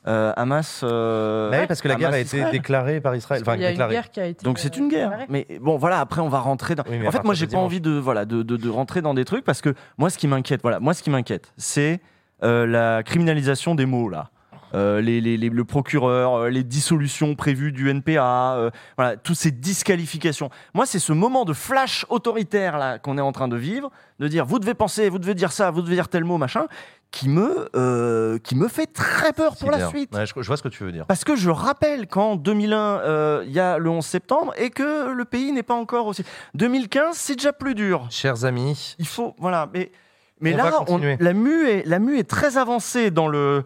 [0.07, 0.83] euh, Hamas.
[0.85, 2.53] euh, Bah oui, parce que la guerre a été Israël.
[2.53, 3.41] déclarée par Israël.
[3.43, 4.45] Enfin, qu'il y a une guerre qui a été.
[4.45, 5.12] Donc c'est une guerre.
[5.31, 5.99] Mais bon, voilà.
[6.01, 6.85] Après, on va rentrer dans.
[6.91, 7.64] Oui, en fait, moi, j'ai pas dimanche.
[7.64, 10.29] envie de voilà de, de- de rentrer dans des trucs parce que moi, ce qui
[10.29, 12.01] m'inquiète, voilà, moi, ce qui m'inquiète, c'est
[12.43, 14.29] euh, la criminalisation des mots là.
[14.75, 19.37] Euh, les, les- les- le procureur, euh, les dissolutions prévues du NPA, euh, voilà, toutes
[19.37, 20.51] ces disqualifications.
[20.75, 24.27] Moi, c'est ce moment de flash autoritaire là qu'on est en train de vivre, de
[24.29, 26.66] dire vous devez penser, vous devez dire ça, vous devez dire tel mot, machin,
[27.12, 30.12] qui me euh, qui me fait très peur pour la suite.
[30.12, 31.07] Ouais, je, je vois ce que tu veux dire.
[31.07, 35.12] Parce que je rappelle qu'en 2001, euh, il y a le 11 septembre et que
[35.12, 36.25] le pays n'est pas encore aussi.
[36.55, 38.07] 2015, c'est déjà plus dur.
[38.11, 39.93] Chers amis, Il faut, voilà, mais,
[40.41, 43.62] mais On là, on- la mue est, la mue est très avancée dans le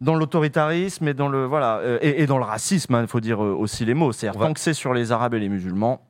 [0.00, 2.98] dans l'autoritarisme et dans le voilà euh, et, et dans le racisme.
[3.00, 4.12] Il faut dire euh, aussi les mots.
[4.12, 6.00] C'est-à-dire tant que c'est sur les Arabes et les musulmans,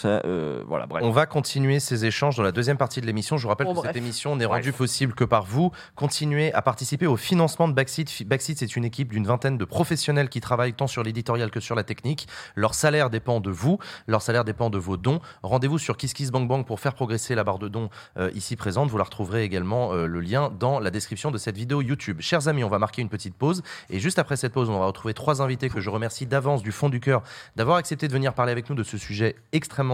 [0.00, 1.02] ça, euh, voilà, bref.
[1.04, 3.36] on va continuer ces échanges dans la deuxième partie de l'émission.
[3.36, 3.88] Je vous rappelle que bref.
[3.88, 5.72] cette émission n'est rendue possible que par vous.
[5.94, 8.26] Continuez à participer au financement de Backseat.
[8.26, 11.74] Backseat, c'est une équipe d'une vingtaine de professionnels qui travaillent tant sur l'éditorial que sur
[11.74, 12.28] la technique.
[12.54, 15.20] Leur salaire dépend de vous, leur salaire dépend de vos dons.
[15.42, 18.88] Rendez-vous sur KissKissBankBank pour faire progresser la barre de dons euh, ici présente.
[18.88, 22.20] Vous la retrouverez également euh, le lien dans la description de cette vidéo YouTube.
[22.20, 24.86] Chers amis, on va marquer une petite pause et juste après cette pause, on va
[24.86, 27.22] retrouver trois invités que je remercie d'avance du fond du cœur
[27.56, 29.36] d'avoir accepté de venir parler avec nous de ce sujet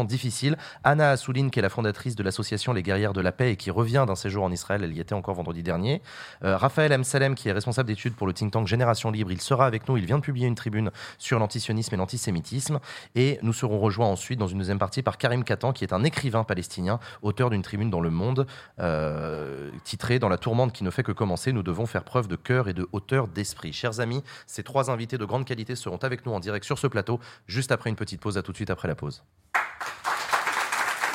[0.05, 0.57] difficile.
[0.85, 3.71] Anna Assouline, qui est la fondatrice de l'association Les Guerrières de la Paix et qui
[3.71, 6.03] revient d'un séjour en Israël, elle y était encore vendredi dernier.
[6.45, 7.05] Euh, Raphaël M.
[7.05, 9.97] Salem, qui est responsable d'études pour le think tank Génération Libre, il sera avec nous.
[9.97, 12.81] Il vient de publier une tribune sur l'antisionisme et l'antisémitisme.
[13.15, 16.05] Et nous serons rejoints ensuite dans une deuxième partie par Karim Katan, qui est un
[16.05, 18.47] écrivain palestinien, auteur d'une tribune dans Le Monde,
[18.81, 22.37] euh, titrée Dans la tourmente qui ne fait que commencer, nous devons faire preuve de
[22.37, 23.73] cœur et de hauteur d'esprit.
[23.73, 26.87] Chers amis, ces trois invités de grande qualité seront avec nous en direct sur ce
[26.87, 28.37] plateau, juste après une petite pause.
[28.37, 29.23] À tout de suite après la pause.